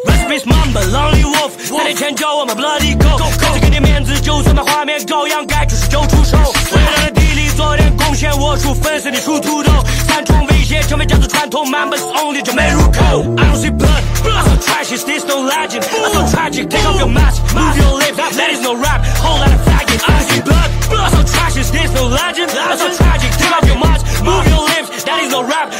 [0.06, 1.17] Recipes mamba lonely
[1.48, 6.38] wolf，三年前叫我们 bloody go，还是给你面子，就算把画面照样该，出手就出手。
[6.72, 9.72] 为了地里做点贡献，我出粉丝，你出土豆。
[10.08, 13.00] 三重威胁成为家族传统，Members only 就没入口。
[13.38, 15.84] I don't see blood, I saw trashes, this no legend.
[15.84, 19.06] I saw tragic, take off your mask, move your lips, that is no rap.
[19.22, 20.04] Whole lot of faggots.
[20.04, 22.52] I don't see blood, I saw trashes, this no legend.
[22.52, 25.72] I saw tragic, take off your mask, move your lips, that is no rap.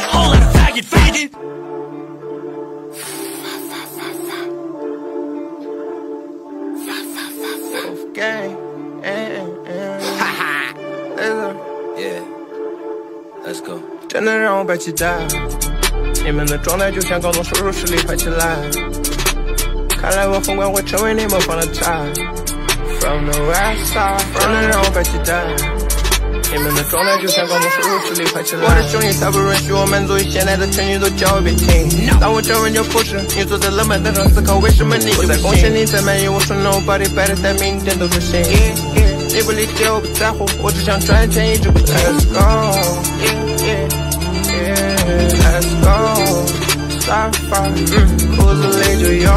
[8.18, 8.50] Gang.
[11.96, 12.22] Yeah,
[13.46, 13.80] let's go.
[14.08, 15.14] 真的让我被期待，
[16.24, 18.56] 你们的状态就像高中手术室里拍起来。
[20.00, 22.04] 看来我很快会成为你们放的菜。
[23.00, 25.44] From the west side，真的让我摆期待，
[26.50, 28.62] 你们的状态就像高中收入实力排起来。
[28.64, 31.88] 我的兄弟才不允许我满足于现在的成绩，都叫我别停。
[32.18, 36.26] 当我这完就不是，你坐在冷板凳上思考为什么你不在贡献，你在满意。
[36.26, 38.40] 我说 Nobody better，但明天都执行。
[39.28, 42.88] 你不理解，我不在乎，我只想赚钱，一直不 Let's go，Let's
[45.84, 47.28] go，Sapphire，
[48.36, 49.30] 裤子里就有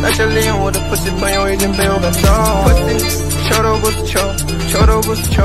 [0.00, 2.28] 那些利用我的不起朋友已经被我赶走。
[2.64, 3.02] pussy，
[3.48, 4.20] 球都不是球，
[4.70, 5.42] 球都不是球。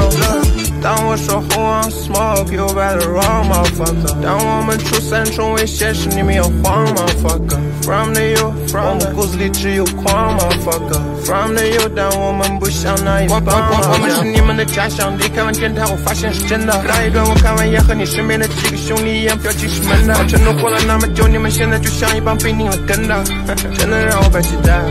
[0.81, 4.19] 当我说 Who wants smoke，you better run motherfucker。
[4.23, 7.59] 当我们出三重威胁时，你们要慌 motherfucker。
[7.83, 10.99] From the U，from the 骨子里只有狂 motherfucker。
[11.25, 13.41] From the U，但我们不想那一帮。
[13.45, 15.13] 我我我们是你们的家乡。
[15.19, 16.83] 离开完电台，我发现是真的。
[16.87, 20.13] 那一段我看完也和你身边的几个兄弟一样，表情是闷的。
[20.27, 23.23] 承诺过了那么久，你们现在就像一帮被拧了跟的，
[23.77, 24.81] 真的让我摆期待。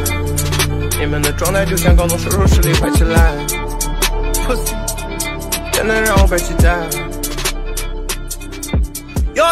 [1.01, 3.33] 你们的状态就像高中收入实力快起来。
[4.47, 4.75] Pussy，
[5.81, 6.69] 真的让我摆期待。
[9.35, 9.43] Yo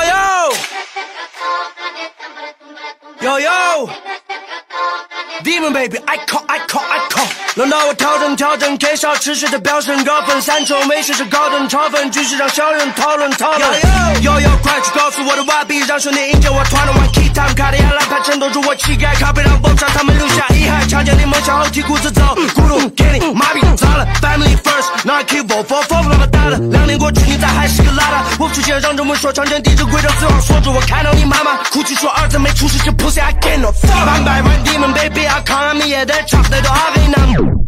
[3.23, 7.27] yo，yo yo，Demon baby，I call，I call，I call。
[7.55, 13.81] 轮到我调整调整，K 笑持续的飙升高分，三重威胁是高等超分，继续让小人讨论讨论。
[14.21, 17.31] Yo yo，快去告诉我的 YB，让兄弟迎接我团的 One Key。
[17.33, 20.68] time，卡地亚来盘衬托住我气概，靠背让风沙他们留下遗憾。
[20.89, 22.23] 强奸你梦想后提裤子走，
[22.55, 24.07] 咕噜给你麻痹砸了。
[24.23, 26.57] Family first，not keep for for for，那么大的。
[26.57, 28.41] 两年过去，你咋还是个邋遢？
[28.41, 30.73] 我出现让这么说，强奸地址规则最好锁住。
[30.73, 34.07] 我看到你妈妈哭泣说儿子没出息，这 pussy I can't afford。
[34.07, 37.15] Bang bang run demon baby，I come me yeah that chop that do I ain't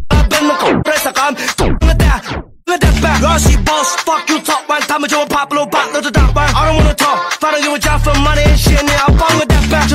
[0.09, 2.23] I'm been the cold press I come cold that
[2.65, 3.21] let that back。
[3.21, 6.47] 若是 boss fuck you talk 完，他们就会 pop low pop 留着大班。
[6.55, 8.89] I don't wanna talk，反正给我加分 money，谢谢你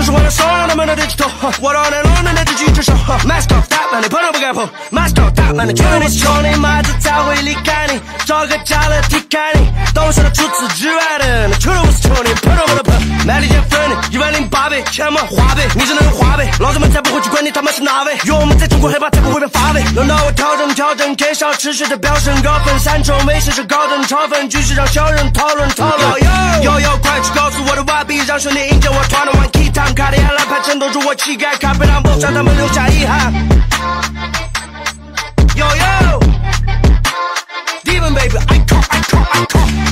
[0.07, 1.27] 就是为了收让他们的 digital，
[1.61, 2.93] 我让那龙人的自己接受。
[3.27, 4.65] Mask off that man，你朋友不敢碰。
[4.93, 9.67] Mask off that man，你绝对不是兄弟，妈子才会离开你，找个家乐踢开你。
[9.93, 12.95] 懂事的除此之外的，那绝对不是兄弟，朋友不能碰。
[13.27, 19.83] 卖力减分的，一万零八倍，钱嘛花呗，你只能用花呗，老子们才不会去管你他妈是哪位，有我们在中国黑怕才不会被发配。
[19.97, 26.23] 轮到我调整调整，K 小持续的飙升高分，三重微信是高等超分，继续让小人讨论讨论。
[26.63, 29.51] 悠悠，快去告诉我的外币让兄弟迎接我团的 One
[29.95, 33.33] 卡里阿拉派衬托住我气概，卡贝朗爆炸，他们留下遗憾。
[35.55, 39.86] Yo yo，Demon baby，I call I call I call。